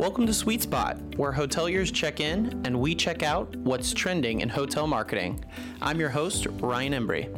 Welcome 0.00 0.26
to 0.28 0.32
Sweet 0.32 0.62
Spot, 0.62 0.96
where 1.18 1.30
hoteliers 1.30 1.92
check 1.92 2.20
in 2.20 2.62
and 2.64 2.80
we 2.80 2.94
check 2.94 3.22
out 3.22 3.54
what's 3.56 3.92
trending 3.92 4.40
in 4.40 4.48
hotel 4.48 4.86
marketing. 4.86 5.44
I'm 5.82 6.00
your 6.00 6.08
host, 6.08 6.46
Ryan 6.46 6.94
Embry. 6.94 7.28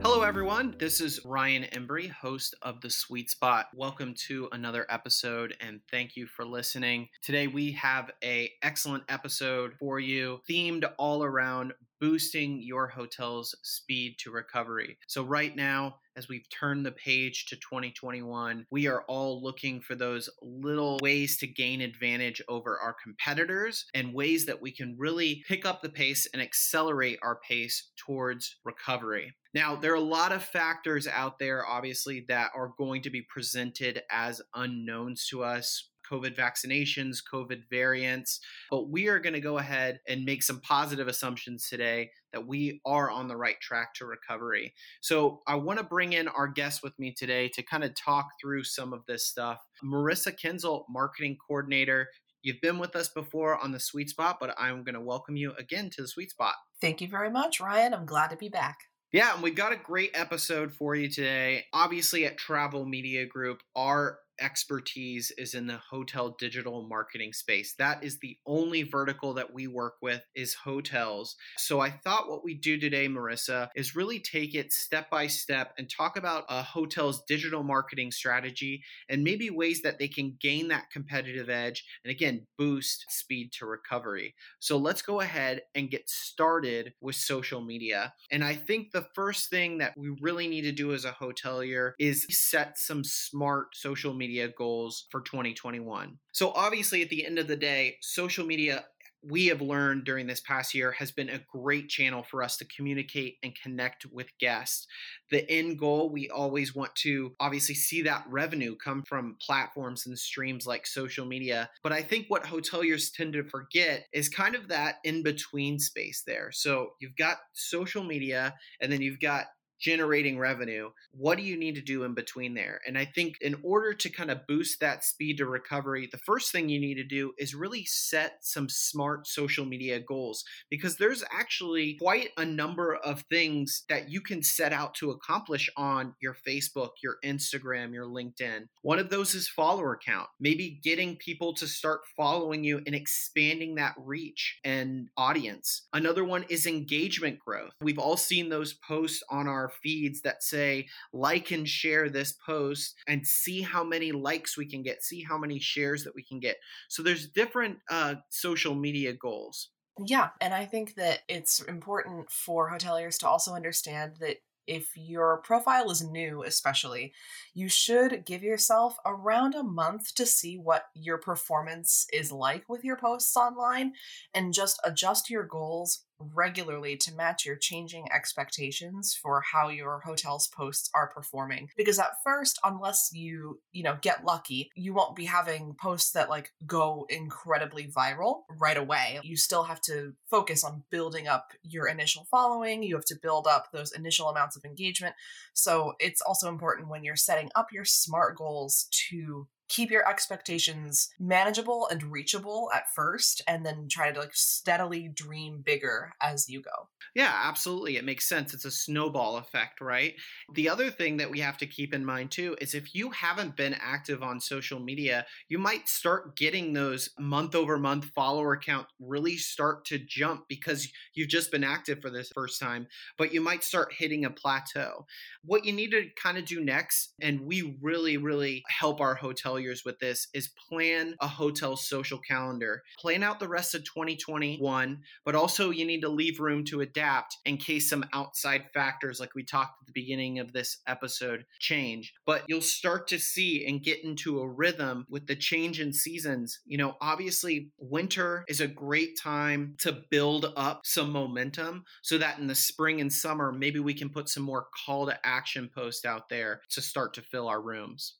Hello, 0.00 0.22
everyone. 0.22 0.74
This 0.78 1.02
is 1.02 1.20
Ryan 1.26 1.64
Embry, 1.72 2.10
host 2.10 2.54
of 2.62 2.80
The 2.80 2.88
Sweet 2.88 3.28
Spot. 3.28 3.66
Welcome 3.74 4.14
to 4.28 4.48
another 4.52 4.86
episode, 4.88 5.54
and 5.60 5.80
thank 5.90 6.16
you 6.16 6.26
for 6.26 6.46
listening. 6.46 7.10
Today, 7.20 7.46
we 7.46 7.72
have 7.72 8.12
a 8.22 8.50
excellent 8.62 9.04
episode 9.10 9.74
for 9.78 10.00
you, 10.00 10.40
themed 10.48 10.90
all 10.96 11.22
around 11.22 11.74
boosting 12.00 12.60
your 12.62 12.88
hotel's 12.88 13.54
speed 13.62 14.16
to 14.18 14.30
recovery. 14.30 14.98
So, 15.06 15.22
right 15.22 15.54
now, 15.54 15.96
as 16.16 16.28
we've 16.28 16.48
turned 16.48 16.86
the 16.86 16.92
page 16.92 17.46
to 17.46 17.56
2021, 17.56 18.66
we 18.70 18.86
are 18.86 19.02
all 19.08 19.42
looking 19.42 19.80
for 19.80 19.94
those 19.94 20.28
little 20.42 20.98
ways 21.02 21.38
to 21.38 21.46
gain 21.46 21.80
advantage 21.80 22.40
over 22.48 22.78
our 22.78 22.94
competitors 23.02 23.86
and 23.94 24.14
ways 24.14 24.46
that 24.46 24.62
we 24.62 24.70
can 24.70 24.96
really 24.98 25.42
pick 25.48 25.66
up 25.66 25.82
the 25.82 25.88
pace 25.88 26.28
and 26.32 26.40
accelerate 26.40 27.18
our 27.22 27.40
pace 27.48 27.90
towards 27.96 28.56
recovery. 28.64 29.34
Now, 29.54 29.76
there 29.76 29.92
are 29.92 29.96
a 29.96 30.00
lot 30.00 30.32
of 30.32 30.42
factors 30.42 31.06
out 31.06 31.38
there, 31.38 31.66
obviously, 31.66 32.24
that 32.28 32.50
are 32.54 32.72
going 32.76 33.02
to 33.02 33.10
be 33.10 33.22
presented 33.22 34.02
as 34.10 34.42
unknowns 34.54 35.26
to 35.28 35.44
us 35.44 35.90
COVID 36.10 36.36
vaccinations, 36.36 37.18
COVID 37.32 37.62
variants. 37.70 38.40
But 38.70 38.90
we 38.90 39.08
are 39.08 39.18
going 39.18 39.34
to 39.34 39.40
go 39.40 39.58
ahead 39.58 40.00
and 40.08 40.24
make 40.24 40.42
some 40.42 40.60
positive 40.60 41.08
assumptions 41.08 41.68
today 41.68 42.10
that 42.32 42.46
we 42.46 42.80
are 42.84 43.10
on 43.10 43.28
the 43.28 43.36
right 43.36 43.60
track 43.60 43.94
to 43.94 44.06
recovery. 44.06 44.74
So 45.00 45.42
I 45.46 45.54
want 45.56 45.78
to 45.78 45.84
bring 45.84 46.12
in 46.12 46.28
our 46.28 46.48
guest 46.48 46.82
with 46.82 46.98
me 46.98 47.14
today 47.16 47.48
to 47.54 47.62
kind 47.62 47.84
of 47.84 47.94
talk 47.94 48.26
through 48.40 48.64
some 48.64 48.92
of 48.92 49.02
this 49.06 49.26
stuff. 49.26 49.58
Marissa 49.84 50.34
Kinzel, 50.34 50.84
marketing 50.88 51.36
coordinator. 51.46 52.08
You've 52.42 52.60
been 52.60 52.78
with 52.78 52.94
us 52.94 53.08
before 53.08 53.58
on 53.58 53.72
the 53.72 53.80
Sweet 53.80 54.10
Spot, 54.10 54.36
but 54.38 54.54
I'm 54.58 54.84
going 54.84 54.96
to 54.96 55.00
welcome 55.00 55.36
you 55.36 55.52
again 55.58 55.88
to 55.94 56.02
the 56.02 56.08
Sweet 56.08 56.30
Spot. 56.30 56.54
Thank 56.80 57.00
you 57.00 57.08
very 57.08 57.30
much, 57.30 57.58
Ryan. 57.60 57.94
I'm 57.94 58.04
glad 58.04 58.28
to 58.30 58.36
be 58.36 58.50
back. 58.50 58.76
Yeah, 59.12 59.32
and 59.32 59.44
we've 59.44 59.54
got 59.54 59.72
a 59.72 59.76
great 59.76 60.10
episode 60.12 60.72
for 60.74 60.96
you 60.96 61.08
today. 61.08 61.66
Obviously, 61.72 62.26
at 62.26 62.36
Travel 62.36 62.84
Media 62.84 63.24
Group, 63.24 63.62
our 63.76 64.18
expertise 64.40 65.30
is 65.38 65.54
in 65.54 65.66
the 65.66 65.78
hotel 65.90 66.34
digital 66.38 66.86
marketing 66.88 67.32
space. 67.32 67.74
That 67.78 68.02
is 68.02 68.18
the 68.18 68.36
only 68.46 68.82
vertical 68.82 69.34
that 69.34 69.52
we 69.52 69.66
work 69.66 69.94
with 70.02 70.24
is 70.34 70.54
hotels. 70.54 71.36
So 71.58 71.80
I 71.80 71.90
thought 71.90 72.28
what 72.28 72.44
we 72.44 72.54
do 72.54 72.78
today, 72.78 73.08
Marissa, 73.08 73.68
is 73.76 73.96
really 73.96 74.18
take 74.18 74.54
it 74.54 74.72
step 74.72 75.10
by 75.10 75.26
step 75.26 75.72
and 75.78 75.88
talk 75.88 76.16
about 76.16 76.44
a 76.48 76.62
hotel's 76.62 77.22
digital 77.26 77.62
marketing 77.62 78.10
strategy 78.10 78.82
and 79.08 79.24
maybe 79.24 79.50
ways 79.50 79.82
that 79.82 79.98
they 79.98 80.08
can 80.08 80.36
gain 80.40 80.68
that 80.68 80.90
competitive 80.92 81.48
edge 81.48 81.84
and 82.04 82.10
again 82.10 82.46
boost 82.58 83.06
speed 83.08 83.52
to 83.52 83.66
recovery. 83.66 84.34
So 84.58 84.76
let's 84.76 85.02
go 85.02 85.20
ahead 85.20 85.62
and 85.74 85.90
get 85.90 86.08
started 86.08 86.92
with 87.00 87.16
social 87.16 87.60
media. 87.60 88.12
And 88.30 88.44
I 88.44 88.54
think 88.54 88.90
the 88.92 89.06
first 89.14 89.50
thing 89.50 89.78
that 89.78 89.94
we 89.96 90.10
really 90.20 90.48
need 90.48 90.62
to 90.62 90.72
do 90.72 90.92
as 90.92 91.04
a 91.04 91.12
hotelier 91.12 91.92
is 91.98 92.26
set 92.30 92.78
some 92.78 93.04
smart 93.04 93.76
social 93.76 94.12
media 94.14 94.23
media 94.24 94.48
goals 94.48 95.06
for 95.10 95.20
2021. 95.20 96.18
So, 96.32 96.52
obviously, 96.52 97.02
at 97.02 97.10
the 97.10 97.26
end 97.26 97.38
of 97.38 97.48
the 97.48 97.56
day, 97.56 97.96
social 98.00 98.46
media 98.46 98.84
we 99.26 99.46
have 99.46 99.62
learned 99.62 100.04
during 100.04 100.26
this 100.26 100.40
past 100.40 100.74
year 100.74 100.92
has 100.92 101.10
been 101.10 101.30
a 101.30 101.40
great 101.50 101.88
channel 101.88 102.22
for 102.22 102.42
us 102.42 102.56
to 102.58 102.64
communicate 102.66 103.36
and 103.42 103.56
connect 103.60 104.06
with 104.06 104.26
guests. 104.38 104.86
The 105.30 105.48
end 105.50 105.78
goal, 105.78 106.10
we 106.10 106.28
always 106.28 106.74
want 106.74 106.94
to 106.96 107.34
obviously 107.40 107.74
see 107.74 108.02
that 108.02 108.24
revenue 108.28 108.76
come 108.76 109.02
from 109.02 109.36
platforms 109.40 110.06
and 110.06 110.18
streams 110.18 110.66
like 110.66 110.86
social 110.86 111.24
media. 111.24 111.70
But 111.82 111.92
I 111.92 112.02
think 112.02 112.26
what 112.28 112.44
hoteliers 112.44 113.12
tend 113.14 113.32
to 113.34 113.44
forget 113.44 114.06
is 114.12 114.28
kind 114.28 114.54
of 114.54 114.68
that 114.68 114.96
in 115.04 115.22
between 115.22 115.78
space 115.78 116.22
there. 116.26 116.50
So 116.52 116.90
you've 117.00 117.16
got 117.16 117.38
social 117.54 118.04
media 118.04 118.54
and 118.80 118.92
then 118.92 119.00
you've 119.00 119.20
got 119.20 119.46
generating 119.80 120.38
revenue. 120.38 120.90
What 121.12 121.38
do 121.38 121.44
you 121.44 121.56
need 121.56 121.74
to 121.76 121.80
do 121.80 122.04
in 122.04 122.14
between 122.14 122.54
there? 122.54 122.80
And 122.86 122.96
I 122.96 123.04
think 123.04 123.36
in 123.40 123.56
order 123.62 123.92
to 123.94 124.08
kind 124.08 124.30
of 124.30 124.46
boost 124.46 124.80
that 124.80 125.04
speed 125.04 125.38
to 125.38 125.46
recovery, 125.46 126.08
the 126.10 126.18
first 126.18 126.52
thing 126.52 126.68
you 126.68 126.80
need 126.80 126.96
to 126.96 127.04
do 127.04 127.32
is 127.38 127.54
really 127.54 127.84
set 127.84 128.38
some 128.42 128.68
smart 128.68 129.26
social 129.26 129.64
media 129.64 130.00
goals 130.00 130.44
because 130.70 130.96
there's 130.96 131.24
actually 131.32 131.96
quite 132.00 132.30
a 132.36 132.44
number 132.44 132.94
of 132.94 133.24
things 133.30 133.84
that 133.88 134.08
you 134.08 134.20
can 134.20 134.42
set 134.42 134.72
out 134.72 134.94
to 134.94 135.10
accomplish 135.10 135.70
on 135.76 136.14
your 136.20 136.36
Facebook, 136.46 136.90
your 137.02 137.16
Instagram, 137.24 137.92
your 137.92 138.06
LinkedIn. 138.06 138.66
One 138.82 138.98
of 138.98 139.10
those 139.10 139.34
is 139.34 139.48
follower 139.48 139.98
count, 140.04 140.28
maybe 140.40 140.80
getting 140.82 141.16
people 141.16 141.54
to 141.54 141.66
start 141.66 142.00
following 142.16 142.64
you 142.64 142.80
and 142.86 142.94
expanding 142.94 143.74
that 143.76 143.94
reach 143.98 144.58
and 144.64 145.08
audience. 145.16 145.86
Another 145.92 146.24
one 146.24 146.44
is 146.48 146.66
engagement 146.66 147.38
growth. 147.38 147.72
We've 147.80 147.98
all 147.98 148.16
seen 148.16 148.48
those 148.48 148.74
posts 148.74 149.22
on 149.30 149.48
our 149.48 149.63
feeds 149.68 150.20
that 150.22 150.42
say 150.42 150.88
like 151.12 151.50
and 151.50 151.68
share 151.68 152.08
this 152.08 152.32
post 152.32 152.94
and 153.06 153.26
see 153.26 153.62
how 153.62 153.84
many 153.84 154.12
likes 154.12 154.56
we 154.56 154.66
can 154.66 154.82
get, 154.82 155.02
see 155.02 155.22
how 155.22 155.38
many 155.38 155.58
shares 155.58 156.04
that 156.04 156.14
we 156.14 156.22
can 156.22 156.40
get. 156.40 156.56
So 156.88 157.02
there's 157.02 157.28
different 157.28 157.78
uh, 157.90 158.16
social 158.30 158.74
media 158.74 159.12
goals. 159.12 159.70
Yeah, 160.04 160.30
and 160.40 160.52
I 160.52 160.64
think 160.64 160.94
that 160.96 161.20
it's 161.28 161.60
important 161.60 162.30
for 162.30 162.70
hoteliers 162.70 163.18
to 163.20 163.28
also 163.28 163.54
understand 163.54 164.16
that 164.20 164.38
if 164.66 164.96
your 164.96 165.38
profile 165.38 165.90
is 165.90 166.02
new, 166.02 166.42
especially, 166.42 167.12
you 167.52 167.68
should 167.68 168.24
give 168.24 168.42
yourself 168.42 168.96
around 169.04 169.54
a 169.54 169.62
month 169.62 170.14
to 170.14 170.26
see 170.26 170.56
what 170.56 170.86
your 170.94 171.18
performance 171.18 172.06
is 172.12 172.32
like 172.32 172.68
with 172.68 172.84
your 172.84 172.96
posts 172.96 173.36
online 173.36 173.92
and 174.32 174.54
just 174.54 174.80
adjust 174.84 175.30
your 175.30 175.44
goals 175.44 176.04
regularly 176.34 176.96
to 176.96 177.14
match 177.14 177.44
your 177.44 177.56
changing 177.56 178.06
expectations 178.12 179.18
for 179.20 179.42
how 179.52 179.68
your 179.68 180.00
hotel's 180.00 180.48
posts 180.48 180.90
are 180.94 181.10
performing. 181.14 181.68
Because 181.76 181.98
at 181.98 182.22
first 182.22 182.58
unless 182.64 183.10
you 183.12 183.60
you 183.72 183.82
know 183.82 183.96
get 184.00 184.24
lucky 184.24 184.70
you 184.74 184.94
won't 184.94 185.16
be 185.16 185.24
having 185.24 185.74
posts 185.80 186.12
that 186.12 186.30
like 186.30 186.52
go 186.66 187.06
incredibly 187.08 187.86
viral 187.86 188.42
right 188.58 188.76
away. 188.76 189.20
You 189.22 189.36
still 189.36 189.64
have 189.64 189.80
to 189.82 190.14
focus 190.30 190.64
on 190.64 190.84
building 190.90 191.28
up 191.28 191.52
your 191.62 191.86
initial 191.86 192.26
following. 192.30 192.82
You 192.82 192.96
have 192.96 193.04
to 193.06 193.18
build 193.20 193.46
up 193.46 193.68
those 193.72 193.92
initial 193.92 194.28
amounts 194.28 194.56
of 194.56 194.64
engagement. 194.64 195.14
So 195.52 195.94
it's 195.98 196.20
also 196.20 196.48
important 196.48 196.88
when 196.88 197.04
you're 197.04 197.16
setting 197.16 197.50
up 197.54 197.72
your 197.72 197.84
smart 197.84 198.36
goals 198.36 198.88
to 199.08 199.46
keep 199.68 199.90
your 199.90 200.08
expectations 200.08 201.10
manageable 201.18 201.88
and 201.90 202.02
reachable 202.04 202.70
at 202.74 202.92
first 202.94 203.42
and 203.48 203.64
then 203.64 203.88
try 203.88 204.12
to 204.12 204.20
like 204.20 204.34
steadily 204.34 205.08
dream 205.08 205.62
bigger 205.64 206.12
as 206.20 206.48
you 206.48 206.60
go. 206.60 206.88
Yeah 207.14 207.32
absolutely 207.44 207.96
it 207.96 208.04
makes 208.04 208.28
sense 208.28 208.52
it's 208.54 208.64
a 208.64 208.70
snowball 208.70 209.36
effect 209.36 209.80
right? 209.80 210.14
The 210.54 210.68
other 210.68 210.90
thing 210.90 211.16
that 211.18 211.30
we 211.30 211.40
have 211.40 211.56
to 211.58 211.66
keep 211.66 211.94
in 211.94 212.04
mind 212.04 212.30
too 212.30 212.56
is 212.60 212.74
if 212.74 212.94
you 212.94 213.10
haven't 213.10 213.56
been 213.56 213.74
active 213.74 214.22
on 214.22 214.40
social 214.40 214.80
media 214.80 215.26
you 215.48 215.58
might 215.58 215.88
start 215.88 216.36
getting 216.36 216.72
those 216.72 217.10
month 217.18 217.54
over 217.54 217.78
month 217.78 218.06
follower 218.14 218.56
count 218.56 218.86
really 219.00 219.36
start 219.36 219.84
to 219.86 219.98
jump 219.98 220.44
because 220.48 220.88
you've 221.14 221.28
just 221.28 221.50
been 221.50 221.64
active 221.64 222.00
for 222.00 222.10
this 222.10 222.30
first 222.34 222.60
time 222.60 222.86
but 223.16 223.32
you 223.32 223.40
might 223.40 223.64
start 223.64 223.92
hitting 223.92 224.24
a 224.24 224.30
plateau. 224.30 225.06
What 225.44 225.64
you 225.64 225.72
need 225.72 225.90
to 225.92 226.08
kind 226.20 226.38
of 226.38 226.44
do 226.44 226.60
next 226.62 227.14
and 227.20 227.40
we 227.40 227.76
really 227.80 228.16
really 228.16 228.62
help 228.68 229.00
our 229.00 229.14
hotel 229.14 229.58
hoteliers 229.64 229.84
with 229.84 229.98
this 229.98 230.28
is 230.34 230.48
plan 230.68 231.14
a 231.20 231.28
hotel 231.28 231.76
social 231.76 232.18
calendar. 232.18 232.82
Plan 232.98 233.22
out 233.22 233.40
the 233.40 233.48
rest 233.48 233.74
of 233.74 233.84
2021, 233.84 235.00
but 235.24 235.34
also 235.34 235.70
you 235.70 235.84
need 235.84 236.02
to 236.02 236.08
leave 236.08 236.40
room 236.40 236.64
to 236.64 236.80
adapt 236.80 237.38
in 237.44 237.56
case 237.56 237.88
some 237.88 238.04
outside 238.12 238.64
factors, 238.72 239.20
like 239.20 239.34
we 239.34 239.44
talked 239.44 239.82
at 239.82 239.86
the 239.86 239.92
beginning 239.92 240.38
of 240.38 240.52
this 240.52 240.78
episode, 240.86 241.44
change. 241.58 242.14
But 242.26 242.44
you'll 242.48 242.60
start 242.60 243.08
to 243.08 243.18
see 243.18 243.66
and 243.66 243.82
get 243.82 244.04
into 244.04 244.40
a 244.40 244.48
rhythm 244.48 245.06
with 245.08 245.26
the 245.26 245.36
change 245.36 245.80
in 245.80 245.92
seasons. 245.92 246.60
You 246.66 246.78
know, 246.78 246.96
obviously, 247.00 247.70
winter 247.78 248.44
is 248.48 248.60
a 248.60 248.68
great 248.68 249.18
time 249.18 249.74
to 249.78 250.04
build 250.10 250.52
up 250.56 250.82
some 250.84 251.10
momentum 251.10 251.84
so 252.02 252.18
that 252.18 252.38
in 252.38 252.46
the 252.46 252.54
spring 252.54 253.00
and 253.00 253.12
summer, 253.12 253.52
maybe 253.52 253.80
we 253.80 253.94
can 253.94 254.10
put 254.10 254.28
some 254.28 254.42
more 254.42 254.66
call 254.84 255.06
to 255.06 255.26
action 255.26 255.70
posts 255.74 256.04
out 256.04 256.28
there 256.28 256.60
to 256.70 256.80
start 256.80 257.14
to 257.14 257.22
fill 257.22 257.48
our 257.48 257.60
rooms. 257.60 258.14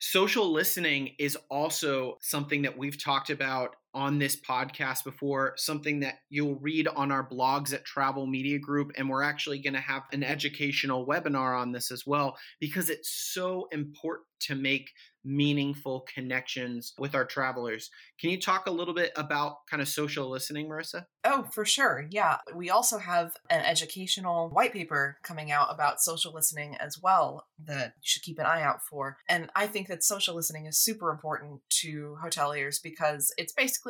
Social 0.00 0.50
listening 0.52 1.14
is 1.18 1.36
also 1.50 2.18
something 2.20 2.62
that 2.62 2.78
we've 2.78 3.02
talked 3.02 3.30
about 3.30 3.76
on 3.98 4.20
this 4.20 4.36
podcast 4.36 5.02
before, 5.02 5.54
something 5.56 5.98
that 6.00 6.20
you'll 6.30 6.54
read 6.60 6.86
on 6.86 7.10
our 7.10 7.28
blogs 7.28 7.74
at 7.74 7.84
Travel 7.84 8.26
Media 8.26 8.60
Group. 8.60 8.92
And 8.96 9.10
we're 9.10 9.24
actually 9.24 9.58
going 9.58 9.74
to 9.74 9.80
have 9.80 10.04
an 10.12 10.22
educational 10.22 11.04
webinar 11.04 11.60
on 11.60 11.72
this 11.72 11.90
as 11.90 12.04
well, 12.06 12.38
because 12.60 12.88
it's 12.88 13.10
so 13.10 13.68
important 13.72 14.26
to 14.40 14.54
make 14.54 14.90
meaningful 15.24 16.06
connections 16.14 16.94
with 16.96 17.14
our 17.14 17.24
travelers. 17.24 17.90
Can 18.20 18.30
you 18.30 18.40
talk 18.40 18.66
a 18.66 18.70
little 18.70 18.94
bit 18.94 19.10
about 19.16 19.66
kind 19.68 19.82
of 19.82 19.88
social 19.88 20.30
listening, 20.30 20.68
Marissa? 20.68 21.06
Oh, 21.24 21.44
for 21.52 21.64
sure. 21.64 22.06
Yeah. 22.08 22.36
We 22.54 22.70
also 22.70 22.98
have 22.98 23.32
an 23.50 23.62
educational 23.62 24.48
white 24.48 24.72
paper 24.72 25.18
coming 25.24 25.50
out 25.50 25.68
about 25.70 26.00
social 26.00 26.32
listening 26.32 26.76
as 26.78 26.98
well 27.02 27.46
that 27.66 27.94
you 27.96 28.02
should 28.02 28.22
keep 28.22 28.38
an 28.38 28.46
eye 28.46 28.62
out 28.62 28.80
for. 28.88 29.16
And 29.28 29.50
I 29.56 29.66
think 29.66 29.88
that 29.88 30.04
social 30.04 30.36
listening 30.36 30.66
is 30.66 30.78
super 30.78 31.10
important 31.10 31.60
to 31.80 32.16
hoteliers 32.24 32.76
because 32.80 33.34
it's 33.36 33.52
basically, 33.52 33.87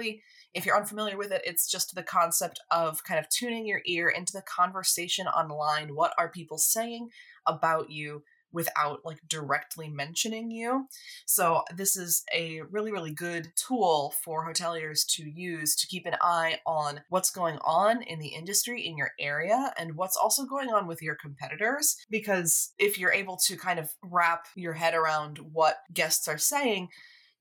if 0.55 0.65
you're 0.65 0.77
unfamiliar 0.77 1.17
with 1.17 1.33
it, 1.33 1.43
it's 1.45 1.71
just 1.71 1.95
the 1.95 2.03
concept 2.03 2.61
of 2.71 3.05
kind 3.05 3.21
of 3.21 3.29
tuning 3.29 3.67
your 3.67 3.83
ear 3.87 4.09
into 4.09 4.33
the 4.33 4.43
conversation 4.43 5.27
online. 5.27 5.95
What 5.95 6.15
are 6.19 6.31
people 6.31 6.59
saying 6.59 7.11
about 7.47 7.91
you? 7.91 8.23
without 8.53 9.01
like 9.05 9.19
directly 9.29 9.89
mentioning 9.89 10.51
you. 10.51 10.87
So 11.27 11.63
this 11.75 11.97
is 11.97 12.25
a 12.35 12.63
really 12.71 12.93
really 12.93 13.13
good 13.13 13.53
tool 13.57 14.15
for 14.25 14.49
hoteliers 14.49 15.07
to 15.17 15.29
use 15.29 15.75
to 15.77 15.87
keep 15.87 16.07
an 16.07 16.17
eye 16.23 16.61
on 16.67 17.01
what's 17.11 17.31
going 17.31 17.59
on 17.65 18.03
in 18.03 18.19
the 18.19 18.29
industry 18.29 18.87
in 18.87 18.97
your 18.97 19.11
area 19.21 19.73
and 19.79 19.97
what's 19.97 20.17
also 20.17 20.45
going 20.45 20.71
on 20.71 20.87
with 20.87 21.03
your 21.03 21.15
competitors 21.15 21.97
because 22.11 22.73
if 22.79 22.99
you're 22.99 23.13
able 23.13 23.37
to 23.37 23.57
kind 23.57 23.79
of 23.79 23.93
wrap 24.03 24.47
your 24.55 24.73
head 24.73 24.95
around 24.95 25.39
what 25.53 25.79
guests 25.93 26.29
are 26.29 26.39
saying 26.39 26.89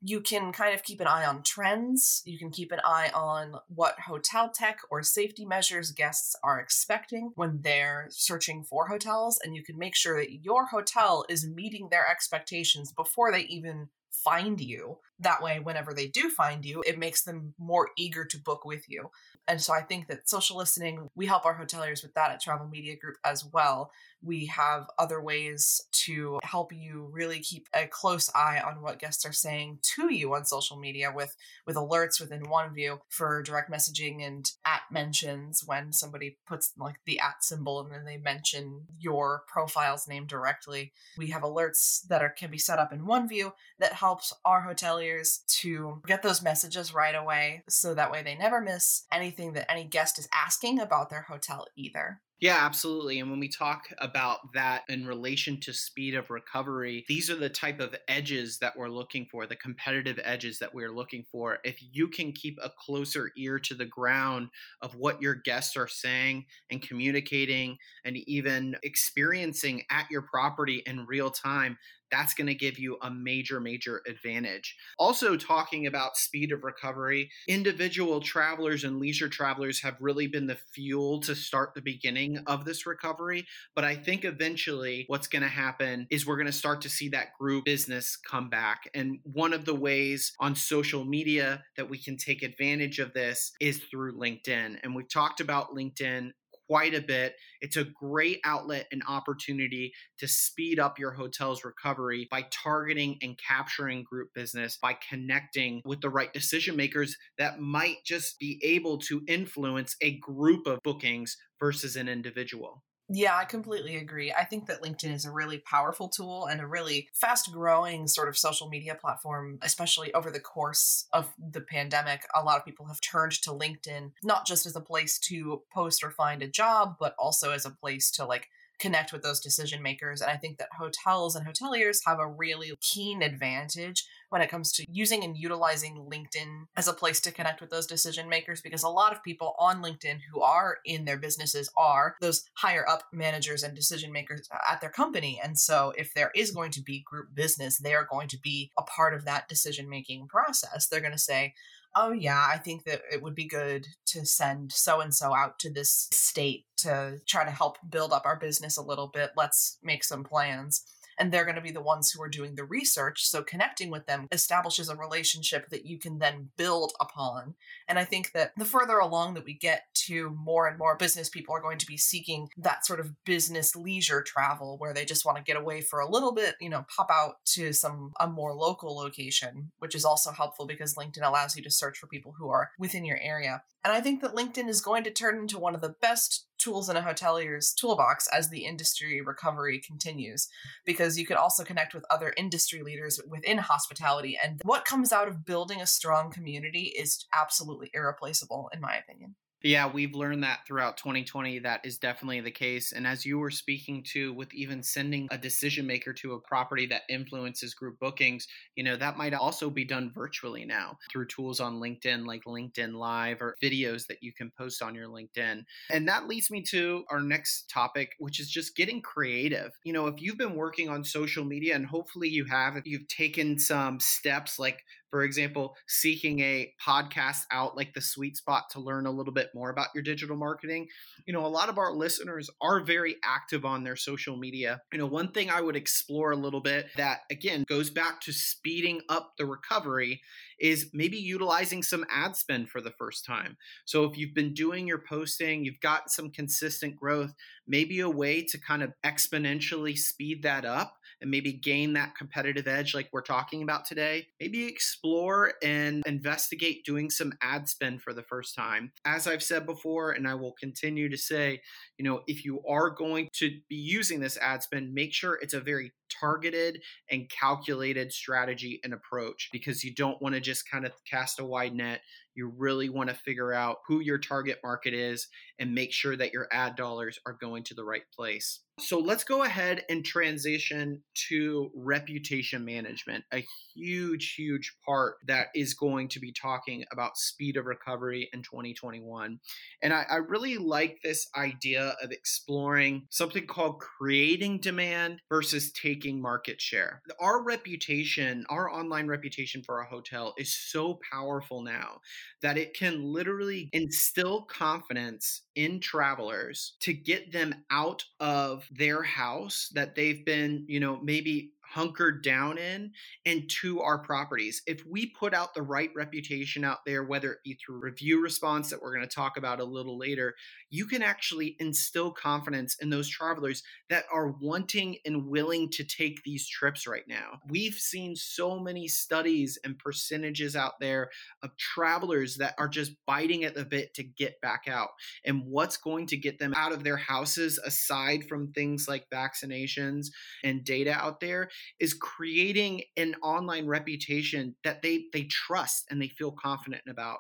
you 0.01 0.21
can 0.21 0.51
kind 0.51 0.75
of 0.75 0.83
keep 0.83 1.01
an 1.01 1.07
eye 1.07 1.25
on 1.25 1.41
trends. 1.41 2.21
You 2.25 2.37
can 2.37 2.51
keep 2.51 2.71
an 2.71 2.81
eye 2.85 3.09
on 3.13 3.55
what 3.67 3.99
hotel 4.05 4.49
tech 4.53 4.79
or 4.91 5.01
safety 5.01 5.43
measures 5.43 5.91
guests 5.91 6.35
are 6.43 6.59
expecting 6.59 7.31
when 7.35 7.61
they're 7.61 8.07
searching 8.09 8.63
for 8.63 8.87
hotels. 8.87 9.39
And 9.43 9.55
you 9.55 9.63
can 9.63 9.77
make 9.77 9.95
sure 9.95 10.19
that 10.19 10.43
your 10.43 10.67
hotel 10.67 11.25
is 11.29 11.47
meeting 11.47 11.87
their 11.89 12.07
expectations 12.07 12.91
before 12.91 13.31
they 13.31 13.41
even 13.41 13.89
find 14.23 14.59
you. 14.59 14.97
That 15.19 15.41
way, 15.41 15.59
whenever 15.59 15.93
they 15.93 16.07
do 16.07 16.29
find 16.29 16.63
you, 16.63 16.83
it 16.85 16.99
makes 16.99 17.23
them 17.23 17.53
more 17.57 17.89
eager 17.97 18.25
to 18.25 18.39
book 18.39 18.65
with 18.65 18.87
you. 18.87 19.09
And 19.47 19.61
so 19.61 19.73
I 19.73 19.81
think 19.81 20.07
that 20.07 20.29
social 20.29 20.57
listening, 20.57 21.09
we 21.15 21.25
help 21.25 21.45
our 21.45 21.59
hoteliers 21.59 22.03
with 22.03 22.13
that 22.13 22.31
at 22.31 22.41
Travel 22.41 22.67
Media 22.67 22.95
Group 22.95 23.15
as 23.23 23.45
well. 23.45 23.91
We 24.21 24.47
have 24.47 24.87
other 24.97 25.21
ways 25.21 25.81
to 26.05 26.39
help 26.43 26.73
you 26.73 27.09
really 27.11 27.39
keep 27.39 27.67
a 27.73 27.87
close 27.87 28.29
eye 28.33 28.61
on 28.65 28.81
what 28.81 28.99
guests 28.99 29.25
are 29.25 29.33
saying 29.33 29.79
to 29.95 30.13
you 30.13 30.33
on 30.33 30.45
social 30.45 30.77
media 30.77 31.11
with 31.13 31.35
with 31.65 31.75
alerts 31.75 32.19
within 32.19 32.43
OneView 32.43 32.99
for 33.09 33.41
direct 33.43 33.71
messaging 33.71 34.25
and 34.25 34.51
at 34.65 34.81
mentions 34.91 35.63
when 35.65 35.93
somebody 35.93 36.37
puts 36.47 36.73
like 36.77 36.99
the 37.05 37.19
at 37.19 37.43
symbol 37.43 37.79
and 37.79 37.91
then 37.91 38.05
they 38.05 38.17
mention 38.17 38.85
your 38.99 39.43
profile's 39.47 40.07
name 40.07 40.25
directly. 40.25 40.91
We 41.17 41.27
have 41.31 41.41
alerts 41.41 42.07
that 42.07 42.21
are 42.21 42.29
can 42.29 42.51
be 42.51 42.57
set 42.57 42.79
up 42.79 42.93
in 42.93 43.05
OneView 43.05 43.51
that 43.79 43.93
helps 43.93 44.33
our 44.45 44.61
hoteliers 44.61 45.45
to 45.61 46.01
get 46.05 46.21
those 46.21 46.41
messages 46.41 46.93
right 46.93 47.15
away 47.15 47.63
so 47.69 47.93
that 47.93 48.11
way 48.11 48.23
they 48.23 48.35
never 48.35 48.61
miss 48.61 49.03
anything 49.11 49.53
that 49.53 49.71
any 49.71 49.83
guest 49.83 50.19
is 50.19 50.29
asking 50.33 50.79
about 50.79 51.09
their 51.09 51.23
hotel 51.23 51.67
either. 51.75 52.21
Yeah, 52.39 52.57
absolutely. 52.59 53.19
And 53.19 53.31
when 53.31 53.39
we 53.39 53.47
talk 53.49 53.87
about 53.97 54.53
that 54.53 54.83
in 54.89 55.07
relation 55.07 55.59
to 55.61 55.73
speed 55.73 56.13
of 56.13 56.29
recovery, 56.29 57.03
these 57.07 57.31
are 57.31 57.35
the 57.35 57.49
type 57.49 57.79
of 57.79 57.95
edges 58.07 58.59
that 58.59 58.77
we're 58.77 58.89
looking 58.89 59.25
for, 59.25 59.47
the 59.47 59.55
competitive 59.55 60.19
edges 60.23 60.59
that 60.59 60.71
we're 60.71 60.91
looking 60.91 61.25
for. 61.31 61.57
If 61.63 61.77
you 61.81 62.07
can 62.07 62.31
keep 62.31 62.59
a 62.61 62.69
closer 62.69 63.31
ear 63.37 63.57
to 63.61 63.73
the 63.73 63.85
ground 63.87 64.49
of 64.83 64.93
what 64.93 65.19
your 65.19 65.33
guests 65.33 65.75
are 65.75 65.87
saying 65.87 66.45
and 66.69 66.79
communicating 66.79 67.79
and 68.05 68.17
even 68.29 68.75
experiencing 68.83 69.83
at 69.89 70.09
your 70.11 70.21
property 70.21 70.83
in 70.85 71.07
real 71.07 71.31
time, 71.31 71.75
that's 72.11 72.33
going 72.33 72.47
to 72.47 72.55
give 72.55 72.79
you 72.79 72.97
a 73.01 73.09
major, 73.09 73.59
major 73.59 74.01
advantage. 74.07 74.75
Also, 74.97 75.35
talking 75.35 75.87
about 75.87 76.17
speed 76.17 76.51
of 76.51 76.63
recovery, 76.63 77.29
individual 77.47 78.21
travelers 78.21 78.83
and 78.83 78.99
leisure 78.99 79.29
travelers 79.29 79.81
have 79.81 79.97
really 79.99 80.27
been 80.27 80.47
the 80.47 80.57
fuel 80.73 81.19
to 81.21 81.35
start 81.35 81.73
the 81.73 81.81
beginning 81.81 82.39
of 82.47 82.65
this 82.65 82.85
recovery. 82.85 83.45
But 83.75 83.83
I 83.83 83.95
think 83.95 84.25
eventually 84.25 85.05
what's 85.07 85.27
going 85.27 85.41
to 85.43 85.47
happen 85.47 86.07
is 86.09 86.25
we're 86.25 86.37
going 86.37 86.47
to 86.47 86.51
start 86.51 86.81
to 86.81 86.89
see 86.89 87.09
that 87.09 87.33
group 87.39 87.65
business 87.65 88.17
come 88.17 88.49
back. 88.49 88.89
And 88.93 89.19
one 89.23 89.53
of 89.53 89.65
the 89.65 89.75
ways 89.75 90.33
on 90.39 90.55
social 90.55 91.05
media 91.05 91.63
that 91.75 91.89
we 91.89 91.97
can 91.97 92.17
take 92.17 92.43
advantage 92.43 92.99
of 92.99 93.13
this 93.13 93.51
is 93.59 93.79
through 93.91 94.17
LinkedIn. 94.17 94.77
And 94.83 94.95
we've 94.95 95.09
talked 95.09 95.41
about 95.41 95.75
LinkedIn 95.75 96.31
quite 96.67 96.93
a 96.93 97.01
bit. 97.01 97.35
It's 97.61 97.77
a 97.77 97.85
great 97.85 98.39
outlet 98.43 98.87
and 98.91 99.01
opportunity 99.07 99.93
to 100.19 100.27
speed 100.27 100.79
up 100.79 100.99
your 100.99 101.11
hotel's 101.11 101.63
recovery 101.63 102.27
by 102.29 102.45
targeting 102.51 103.17
and 103.21 103.37
capturing 103.37 104.03
group 104.03 104.29
business, 104.33 104.77
by 104.81 104.97
connecting 105.09 105.81
with 105.85 106.01
the 106.01 106.09
right 106.09 106.31
decision 106.33 106.75
makers 106.75 107.15
that 107.37 107.59
might 107.59 107.97
just 108.05 108.39
be 108.39 108.59
able 108.63 108.97
to 108.99 109.21
influence 109.27 109.95
a 110.01 110.17
group 110.19 110.67
of 110.67 110.79
bookings 110.83 111.37
versus 111.59 111.95
an 111.95 112.07
individual. 112.07 112.83
Yeah, 113.09 113.37
I 113.37 113.45
completely 113.45 113.95
agree. 113.95 114.33
I 114.33 114.43
think 114.43 114.65
that 114.65 114.81
LinkedIn 114.81 115.13
is 115.13 115.23
a 115.23 115.31
really 115.31 115.59
powerful 115.59 116.09
tool 116.09 116.45
and 116.47 116.59
a 116.59 116.67
really 116.67 117.07
fast 117.13 117.53
growing 117.53 118.05
sort 118.05 118.27
of 118.27 118.37
social 118.37 118.67
media 118.67 118.95
platform, 118.95 119.59
especially 119.61 120.13
over 120.13 120.29
the 120.29 120.41
course 120.41 121.07
of 121.13 121.33
the 121.37 121.61
pandemic. 121.61 122.23
A 122.35 122.43
lot 122.43 122.57
of 122.57 122.65
people 122.65 122.85
have 122.87 122.99
turned 122.99 123.31
to 123.43 123.51
LinkedIn, 123.51 124.11
not 124.23 124.45
just 124.45 124.65
as 124.65 124.75
a 124.75 124.81
place 124.81 125.17
to 125.19 125.61
post 125.73 126.03
or 126.03 126.11
find 126.11 126.41
a 126.43 126.49
job, 126.49 126.97
but 126.99 127.15
also 127.17 127.51
as 127.51 127.65
a 127.65 127.69
place 127.71 128.11
to 128.11 128.25
like 128.25 128.49
connect 128.79 129.11
with 129.11 129.23
those 129.23 129.39
decision 129.39 129.81
makers. 129.81 130.21
And 130.21 130.29
I 130.29 130.37
think 130.37 130.57
that 130.57 130.69
hotels 130.77 131.35
and 131.35 131.45
hoteliers 131.45 131.99
have 132.05 132.19
a 132.19 132.27
really 132.27 132.73
keen 132.81 133.21
advantage 133.21 134.05
when 134.29 134.41
it 134.41 134.49
comes 134.49 134.71
to 134.73 134.85
using 134.91 135.23
and 135.23 135.37
utilizing 135.37 136.07
LinkedIn 136.11 136.65
as 136.75 136.87
a 136.87 136.93
place 136.93 137.19
to 137.21 137.31
connect 137.31 137.61
with 137.61 137.69
those 137.69 137.87
decision 137.87 138.27
makers 138.27 138.61
because 138.61 138.83
a 138.83 138.89
lot 138.89 139.13
of 139.13 139.23
people 139.23 139.55
on 139.57 139.81
LinkedIn 139.81 140.19
who 140.31 140.41
are 140.41 140.77
in 140.85 141.05
their 141.05 141.17
businesses 141.17 141.69
are 141.77 142.15
those 142.21 142.45
higher 142.55 142.87
up 142.87 143.03
managers 143.13 143.63
and 143.63 143.75
decision 143.75 144.11
makers 144.11 144.49
at 144.69 144.81
their 144.81 144.89
company. 144.89 145.39
And 145.41 145.57
so 145.57 145.93
if 145.97 146.13
there 146.13 146.31
is 146.35 146.51
going 146.51 146.71
to 146.71 146.81
be 146.81 147.03
group 147.05 147.33
business, 147.33 147.77
they 147.77 147.93
are 147.93 148.07
going 148.09 148.27
to 148.29 148.39
be 148.39 148.71
a 148.77 148.83
part 148.83 149.13
of 149.13 149.25
that 149.25 149.47
decision 149.47 149.89
making 149.89 150.27
process. 150.27 150.87
They're 150.87 150.99
going 150.99 151.11
to 151.13 151.17
say, 151.17 151.53
oh 151.95 152.11
yeah 152.11 152.47
i 152.51 152.57
think 152.57 152.83
that 152.83 153.01
it 153.11 153.21
would 153.21 153.35
be 153.35 153.47
good 153.47 153.87
to 154.05 154.25
send 154.25 154.71
so 154.71 155.01
and 155.01 155.13
so 155.13 155.35
out 155.35 155.57
to 155.59 155.71
this 155.71 156.07
state 156.11 156.65
to 156.77 157.17
try 157.27 157.43
to 157.43 157.51
help 157.51 157.77
build 157.89 158.13
up 158.13 158.25
our 158.25 158.37
business 158.37 158.77
a 158.77 158.83
little 158.83 159.07
bit. 159.07 159.31
Let's 159.35 159.77
make 159.83 160.03
some 160.03 160.23
plans 160.23 160.83
and 161.19 161.31
they're 161.31 161.45
going 161.45 161.55
to 161.55 161.61
be 161.61 161.71
the 161.71 161.81
ones 161.81 162.11
who 162.11 162.21
are 162.21 162.29
doing 162.29 162.55
the 162.55 162.63
research. 162.63 163.25
So 163.25 163.43
connecting 163.43 163.89
with 163.89 164.05
them 164.05 164.27
establishes 164.31 164.89
a 164.89 164.95
relationship 164.95 165.69
that 165.69 165.85
you 165.85 165.97
can 165.97 166.19
then 166.19 166.49
build 166.57 166.93
upon. 166.99 167.55
And 167.87 167.97
I 167.97 168.05
think 168.05 168.31
that 168.33 168.51
the 168.57 168.65
further 168.65 168.97
along 168.97 169.33
that 169.33 169.45
we 169.45 169.53
get 169.53 169.83
to 170.05 170.29
more 170.29 170.67
and 170.67 170.77
more 170.77 170.95
business 170.97 171.29
people 171.29 171.55
are 171.55 171.61
going 171.61 171.79
to 171.79 171.85
be 171.85 171.97
seeking 171.97 172.49
that 172.57 172.85
sort 172.85 172.99
of 172.99 173.13
business 173.25 173.75
leisure 173.75 174.21
travel 174.21 174.77
where 174.77 174.93
they 174.93 175.05
just 175.05 175.25
want 175.25 175.37
to 175.37 175.43
get 175.43 175.57
away 175.57 175.81
for 175.81 175.99
a 175.99 176.09
little 176.09 176.33
bit, 176.33 176.55
you 176.61 176.69
know, 176.69 176.85
pop 176.95 177.09
out 177.11 177.35
to 177.45 177.73
some 177.73 178.11
a 178.19 178.27
more 178.27 178.53
local 178.53 178.95
location, 178.95 179.71
which 179.79 179.95
is 179.95 180.05
also 180.05 180.31
helpful 180.31 180.65
because 180.65 180.95
LinkedIn 180.95 181.27
allows 181.27 181.55
you 181.55 181.63
to 181.63 181.71
search 181.71 181.97
for 181.97 182.07
people 182.07 182.35
who 182.37 182.49
are 182.49 182.71
within 182.77 183.05
your 183.05 183.19
area. 183.21 183.61
And 183.83 183.93
I 183.93 184.01
think 184.01 184.21
that 184.21 184.35
LinkedIn 184.35 184.67
is 184.67 184.81
going 184.81 185.03
to 185.05 185.11
turn 185.11 185.37
into 185.37 185.57
one 185.57 185.73
of 185.73 185.81
the 185.81 185.95
best 186.01 186.47
tools 186.67 186.89
in 186.89 186.97
a 186.97 187.01
hotelier's 187.01 187.73
toolbox 187.73 188.27
as 188.33 188.49
the 188.49 188.65
industry 188.65 189.21
recovery 189.21 189.79
continues 189.79 190.49
because 190.85 191.17
you 191.17 191.25
can 191.25 191.37
also 191.37 191.63
connect 191.63 191.93
with 191.93 192.03
other 192.09 192.33
industry 192.35 192.83
leaders 192.83 193.21
within 193.29 193.57
hospitality 193.57 194.37
and 194.43 194.59
what 194.65 194.83
comes 194.83 195.13
out 195.13 195.29
of 195.29 195.45
building 195.45 195.79
a 195.79 195.87
strong 195.87 196.29
community 196.29 196.93
is 196.99 197.25
absolutely 197.33 197.89
irreplaceable 197.93 198.69
in 198.73 198.81
my 198.81 198.97
opinion 198.97 199.33
yeah, 199.67 199.91
we've 199.91 200.15
learned 200.15 200.43
that 200.43 200.59
throughout 200.65 200.97
2020. 200.97 201.59
That 201.59 201.85
is 201.85 201.97
definitely 201.97 202.41
the 202.41 202.51
case. 202.51 202.93
And 202.93 203.05
as 203.05 203.25
you 203.25 203.37
were 203.37 203.51
speaking 203.51 204.03
to, 204.13 204.33
with 204.33 204.53
even 204.53 204.81
sending 204.81 205.27
a 205.31 205.37
decision 205.37 205.85
maker 205.85 206.13
to 206.13 206.33
a 206.33 206.39
property 206.39 206.85
that 206.87 207.01
influences 207.09 207.73
group 207.73 207.99
bookings, 207.99 208.47
you 208.75 208.83
know, 208.83 208.95
that 208.95 209.17
might 209.17 209.33
also 209.33 209.69
be 209.69 209.83
done 209.83 210.11
virtually 210.13 210.63
now 210.63 210.97
through 211.11 211.27
tools 211.27 211.59
on 211.59 211.81
LinkedIn, 211.81 212.25
like 212.25 212.43
LinkedIn 212.45 212.93
Live 212.93 213.41
or 213.41 213.55
videos 213.61 214.07
that 214.07 214.23
you 214.23 214.31
can 214.33 214.51
post 214.57 214.81
on 214.81 214.95
your 214.95 215.07
LinkedIn. 215.07 215.63
And 215.89 216.07
that 216.07 216.27
leads 216.27 216.49
me 216.49 216.61
to 216.69 217.03
our 217.09 217.21
next 217.21 217.69
topic, 217.69 218.13
which 218.19 218.39
is 218.39 218.49
just 218.49 218.75
getting 218.75 219.01
creative. 219.01 219.71
You 219.83 219.93
know, 219.93 220.07
if 220.07 220.21
you've 220.21 220.37
been 220.37 220.55
working 220.55 220.89
on 220.89 221.03
social 221.03 221.43
media, 221.43 221.75
and 221.75 221.85
hopefully 221.85 222.29
you 222.29 222.45
have, 222.45 222.77
if 222.77 222.85
you've 222.85 223.07
taken 223.07 223.59
some 223.59 223.99
steps 223.99 224.59
like 224.59 224.83
for 225.09 225.23
example, 225.23 225.75
seeking 225.87 226.39
a 226.39 226.73
podcast 226.85 227.43
out 227.51 227.77
like 227.77 227.93
the 227.93 228.01
sweet 228.01 228.37
spot 228.37 228.63
to 228.71 228.79
learn 228.79 229.05
a 229.05 229.11
little 229.11 229.33
bit 229.33 229.49
more 229.53 229.69
about 229.69 229.87
your 229.93 230.03
digital 230.03 230.35
marketing. 230.35 230.87
You 231.25 231.33
know, 231.33 231.45
a 231.45 231.47
lot 231.47 231.69
of 231.69 231.77
our 231.77 231.93
listeners 231.93 232.49
are 232.61 232.81
very 232.81 233.15
active 233.23 233.65
on 233.65 233.83
their 233.83 233.95
social 233.95 234.37
media. 234.37 234.81
You 234.91 234.99
know, 234.99 235.05
one 235.05 235.31
thing 235.31 235.49
I 235.49 235.61
would 235.61 235.75
explore 235.75 236.31
a 236.31 236.37
little 236.37 236.61
bit 236.61 236.87
that 236.97 237.21
again 237.31 237.63
goes 237.67 237.89
back 237.89 238.21
to 238.21 238.33
speeding 238.33 239.01
up 239.09 239.33
the 239.37 239.45
recovery 239.45 240.21
is 240.59 240.89
maybe 240.93 241.17
utilizing 241.17 241.83
some 241.83 242.05
ad 242.09 242.35
spend 242.35 242.69
for 242.69 242.81
the 242.81 242.93
first 242.97 243.25
time. 243.25 243.57
So 243.85 244.05
if 244.05 244.17
you've 244.17 244.33
been 244.33 244.53
doing 244.53 244.87
your 244.87 245.03
posting, 245.07 245.63
you've 245.63 245.79
got 245.81 246.09
some 246.09 246.31
consistent 246.31 246.95
growth, 246.95 247.33
maybe 247.67 247.99
a 247.99 248.09
way 248.09 248.43
to 248.43 248.59
kind 248.59 248.81
of 248.81 248.93
exponentially 249.05 249.97
speed 249.97 250.43
that 250.43 250.65
up 250.65 250.96
and 251.21 251.31
maybe 251.31 251.53
gain 251.53 251.93
that 251.93 252.15
competitive 252.15 252.67
edge 252.67 252.93
like 252.93 253.09
we're 253.11 253.21
talking 253.21 253.63
about 253.63 253.85
today, 253.85 254.27
maybe 254.39 254.65
explore 254.65 255.53
and 255.63 256.03
investigate 256.05 256.85
doing 256.85 257.09
some 257.09 257.33
ad 257.41 257.67
spend 257.67 258.01
for 258.01 258.13
the 258.13 258.23
first 258.23 258.55
time. 258.55 258.91
As 259.05 259.27
I've 259.27 259.43
said 259.43 259.65
before, 259.65 260.11
and 260.11 260.27
I 260.27 260.35
will 260.35 260.53
continue 260.59 261.09
to 261.09 261.17
say, 261.17 261.61
you 261.97 262.05
know, 262.05 262.21
if 262.27 262.45
you 262.45 262.61
are 262.67 262.89
going 262.89 263.29
to 263.33 263.59
be 263.69 263.75
using 263.75 264.19
this 264.19 264.37
ad 264.37 264.63
spend, 264.63 264.93
make 264.93 265.13
sure 265.13 265.39
it's 265.41 265.53
a 265.53 265.59
very 265.59 265.91
targeted 266.09 266.81
and 267.11 267.29
calculated 267.29 268.11
strategy 268.11 268.79
and 268.83 268.93
approach 268.93 269.49
because 269.51 269.83
you 269.83 269.93
don't 269.93 270.21
want 270.21 270.35
to 270.35 270.41
just 270.41 270.69
kind 270.69 270.85
of 270.85 270.93
cast 271.09 271.39
a 271.39 271.45
wide 271.45 271.73
net. 271.73 272.01
You 272.37 272.53
really 272.55 272.87
want 272.87 273.09
to 273.09 273.15
figure 273.15 273.51
out 273.51 273.79
who 273.87 273.99
your 273.99 274.19
target 274.19 274.59
market 274.63 274.93
is 274.93 275.27
and 275.59 275.73
make 275.73 275.91
sure 275.91 276.15
that 276.15 276.31
your 276.31 276.47
ad 276.51 276.75
dollars 276.75 277.19
are 277.25 277.33
going 277.33 277.63
to 277.63 277.73
the 277.73 277.83
right 277.83 278.03
place. 278.15 278.61
So 278.79 278.99
let's 278.99 279.23
go 279.23 279.41
ahead 279.41 279.83
and 279.89 280.05
transition 280.05 281.01
to 281.29 281.71
reputation 281.73 282.63
management, 282.63 283.23
a 283.33 283.43
huge, 283.75 284.35
huge 284.37 284.75
part 284.85 285.15
that 285.25 285.47
is 285.55 285.73
going 285.73 286.09
to 286.09 286.19
be 286.19 286.31
talking 286.31 286.83
about 286.91 287.17
speed 287.17 287.57
of 287.57 287.65
recovery 287.65 288.29
in 288.33 288.43
2021. 288.43 289.39
And 289.81 289.93
I, 289.93 290.03
I 290.07 290.15
really 290.17 290.57
like 290.57 290.99
this 291.03 291.27
idea 291.35 291.95
of 292.03 292.11
exploring 292.11 293.07
something 293.09 293.47
called 293.47 293.79
creating 293.79 294.59
demand 294.59 295.21
versus 295.27 295.71
taking 295.71 296.21
market 296.21 296.61
share. 296.61 297.01
Our 297.19 297.43
reputation, 297.43 298.45
our 298.47 298.71
online 298.71 299.07
reputation 299.07 299.63
for 299.63 299.79
a 299.79 299.89
hotel 299.89 300.35
is 300.37 300.55
so 300.55 300.99
powerful 301.11 301.63
now 301.63 302.01
that 302.41 302.57
it 302.57 302.73
can 302.73 303.03
literally 303.03 303.69
instill 303.73 304.43
confidence 304.43 305.41
in 305.55 305.79
travelers 305.79 306.73
to 306.81 306.93
get 306.93 307.31
them 307.31 307.53
out 307.71 308.03
of 308.19 308.67
their 308.71 309.03
house 309.03 309.69
that 309.73 309.95
they've 309.95 310.25
been, 310.25 310.65
you 310.67 310.79
know, 310.79 310.99
maybe 311.01 311.51
hunkered 311.69 312.23
down 312.23 312.57
in 312.57 312.91
and 313.25 313.49
to 313.61 313.81
our 313.81 313.99
properties. 313.99 314.61
If 314.65 314.85
we 314.85 315.07
put 315.07 315.33
out 315.33 315.53
the 315.53 315.61
right 315.61 315.89
reputation 315.95 316.63
out 316.63 316.79
there, 316.85 317.03
whether 317.03 317.33
it 317.33 317.39
be 317.43 317.55
through 317.55 317.79
review 317.79 318.21
response 318.21 318.69
that 318.69 318.81
we're 318.81 318.95
going 318.95 319.07
to 319.07 319.15
talk 319.15 319.37
about 319.37 319.59
a 319.59 319.65
little 319.65 319.97
later, 319.97 320.35
you 320.69 320.85
can 320.85 321.01
actually 321.01 321.55
instill 321.59 322.11
confidence 322.11 322.75
in 322.81 322.89
those 322.89 323.09
travelers 323.09 323.63
that 323.89 324.05
are 324.11 324.33
wanting 324.41 324.97
and 325.05 325.27
willing 325.27 325.69
to 325.71 325.83
take 325.83 326.23
these 326.23 326.47
trips 326.47 326.87
right 326.87 327.07
now. 327.07 327.39
We've 327.49 327.75
seen 327.75 328.15
so 328.15 328.59
many 328.59 328.87
studies 328.87 329.59
and 329.63 329.77
percentages 329.77 330.55
out 330.55 330.79
there 330.79 331.09
of 331.43 331.55
travelers 331.57 332.37
that 332.37 332.55
are 332.57 332.67
just 332.67 332.93
biting 333.05 333.43
at 333.43 333.55
the 333.55 333.65
bit 333.65 333.93
to 333.95 334.03
get 334.03 334.39
back 334.41 334.65
out. 334.67 334.89
And 335.25 335.43
what's 335.45 335.77
going 335.77 336.07
to 336.07 336.17
get 336.17 336.39
them 336.39 336.53
out 336.55 336.71
of 336.71 336.83
their 336.83 336.97
houses, 336.97 337.59
aside 337.63 338.25
from 338.27 338.51
things 338.51 338.87
like 338.87 339.09
vaccinations 339.13 340.07
and 340.43 340.63
data 340.63 340.93
out 340.93 341.19
there, 341.19 341.49
is 341.79 341.93
creating 341.93 342.83
an 342.95 343.15
online 343.23 343.67
reputation 343.67 344.55
that 344.63 344.81
they 344.81 345.05
they 345.13 345.23
trust 345.23 345.85
and 345.89 346.01
they 346.01 346.09
feel 346.09 346.31
confident 346.31 346.83
about. 346.87 347.19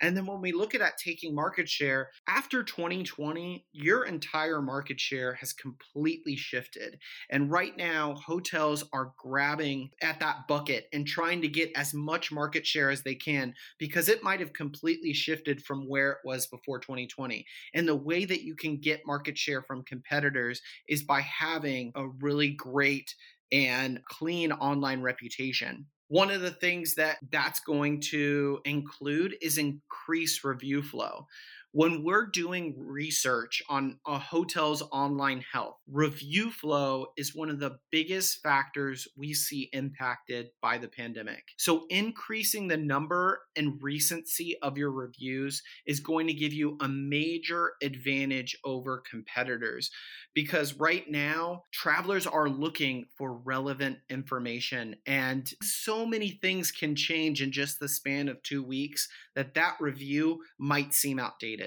And 0.00 0.16
then 0.16 0.26
when 0.26 0.40
we 0.40 0.52
look 0.52 0.74
at 0.74 0.98
taking 0.98 1.34
market 1.34 1.68
share, 1.68 2.10
after 2.26 2.62
2020, 2.62 3.66
your 3.72 4.04
entire 4.04 4.62
market 4.62 5.00
share 5.00 5.34
has 5.34 5.52
completely 5.52 6.36
shifted. 6.36 6.98
And 7.30 7.50
right 7.50 7.76
now, 7.76 8.14
hotels 8.14 8.84
are 8.92 9.12
grabbing 9.16 9.90
at 10.02 10.20
that 10.20 10.48
bucket 10.48 10.88
and 10.92 11.06
trying 11.06 11.42
to 11.42 11.48
get 11.48 11.70
as 11.76 11.94
much 11.94 12.32
market 12.32 12.66
share 12.66 12.90
as 12.90 13.02
they 13.02 13.14
can 13.14 13.54
because 13.78 14.08
it 14.08 14.22
might 14.22 14.40
have 14.40 14.52
completely 14.52 15.12
shifted 15.12 15.62
from 15.64 15.88
where 15.88 16.12
it 16.12 16.18
was 16.24 16.46
before 16.46 16.78
2020. 16.78 17.44
And 17.74 17.86
the 17.86 17.96
way 17.96 18.24
that 18.24 18.42
you 18.42 18.54
can 18.54 18.78
get 18.78 19.06
market 19.06 19.36
share 19.36 19.62
from 19.62 19.82
competitors 19.82 20.62
is 20.88 21.02
by 21.02 21.20
having 21.20 21.92
a 21.94 22.06
really 22.06 22.50
great 22.50 23.14
and 23.52 24.04
clean 24.04 24.52
online 24.52 25.00
reputation. 25.02 25.86
One 26.08 26.30
of 26.30 26.40
the 26.40 26.50
things 26.50 26.94
that 26.94 27.18
that's 27.30 27.60
going 27.60 28.00
to 28.10 28.60
include 28.64 29.36
is 29.42 29.58
increased 29.58 30.42
review 30.42 30.82
flow 30.82 31.26
when 31.72 32.02
we're 32.02 32.26
doing 32.26 32.74
research 32.78 33.62
on 33.68 33.98
a 34.06 34.18
hotel's 34.18 34.82
online 34.90 35.44
health, 35.52 35.76
review 35.86 36.50
flow 36.50 37.06
is 37.16 37.34
one 37.34 37.50
of 37.50 37.60
the 37.60 37.78
biggest 37.90 38.40
factors 38.42 39.06
we 39.16 39.34
see 39.34 39.68
impacted 39.72 40.48
by 40.62 40.78
the 40.78 40.88
pandemic. 40.88 41.44
So, 41.58 41.84
increasing 41.90 42.68
the 42.68 42.76
number 42.76 43.42
and 43.54 43.82
recency 43.82 44.56
of 44.62 44.78
your 44.78 44.90
reviews 44.90 45.62
is 45.86 46.00
going 46.00 46.26
to 46.28 46.32
give 46.32 46.52
you 46.52 46.78
a 46.80 46.88
major 46.88 47.72
advantage 47.82 48.56
over 48.64 49.02
competitors 49.08 49.90
because 50.34 50.74
right 50.74 51.04
now, 51.10 51.64
travelers 51.72 52.26
are 52.26 52.48
looking 52.48 53.06
for 53.16 53.34
relevant 53.34 53.98
information, 54.08 54.96
and 55.06 55.50
so 55.62 56.06
many 56.06 56.38
things 56.40 56.70
can 56.70 56.96
change 56.96 57.42
in 57.42 57.52
just 57.52 57.78
the 57.78 57.88
span 57.88 58.28
of 58.28 58.42
two 58.42 58.62
weeks 58.62 59.08
that 59.34 59.54
that 59.54 59.76
review 59.80 60.40
might 60.58 60.94
seem 60.94 61.18
outdated. 61.18 61.57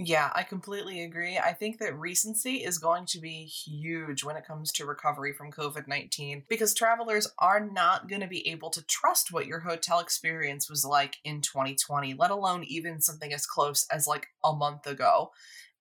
Yeah, 0.00 0.30
I 0.32 0.44
completely 0.44 1.02
agree. 1.02 1.38
I 1.38 1.52
think 1.52 1.78
that 1.78 1.98
recency 1.98 2.58
is 2.62 2.78
going 2.78 3.04
to 3.06 3.18
be 3.18 3.44
huge 3.46 4.22
when 4.22 4.36
it 4.36 4.46
comes 4.46 4.70
to 4.74 4.86
recovery 4.86 5.32
from 5.32 5.50
COVID 5.50 5.88
19 5.88 6.44
because 6.48 6.72
travelers 6.72 7.26
are 7.40 7.58
not 7.58 8.08
going 8.08 8.20
to 8.20 8.28
be 8.28 8.46
able 8.48 8.70
to 8.70 8.86
trust 8.86 9.32
what 9.32 9.46
your 9.46 9.58
hotel 9.58 9.98
experience 9.98 10.70
was 10.70 10.84
like 10.84 11.16
in 11.24 11.40
2020, 11.40 12.14
let 12.14 12.30
alone 12.30 12.62
even 12.62 13.00
something 13.00 13.32
as 13.32 13.44
close 13.44 13.88
as 13.90 14.06
like 14.06 14.28
a 14.44 14.52
month 14.54 14.86
ago 14.86 15.32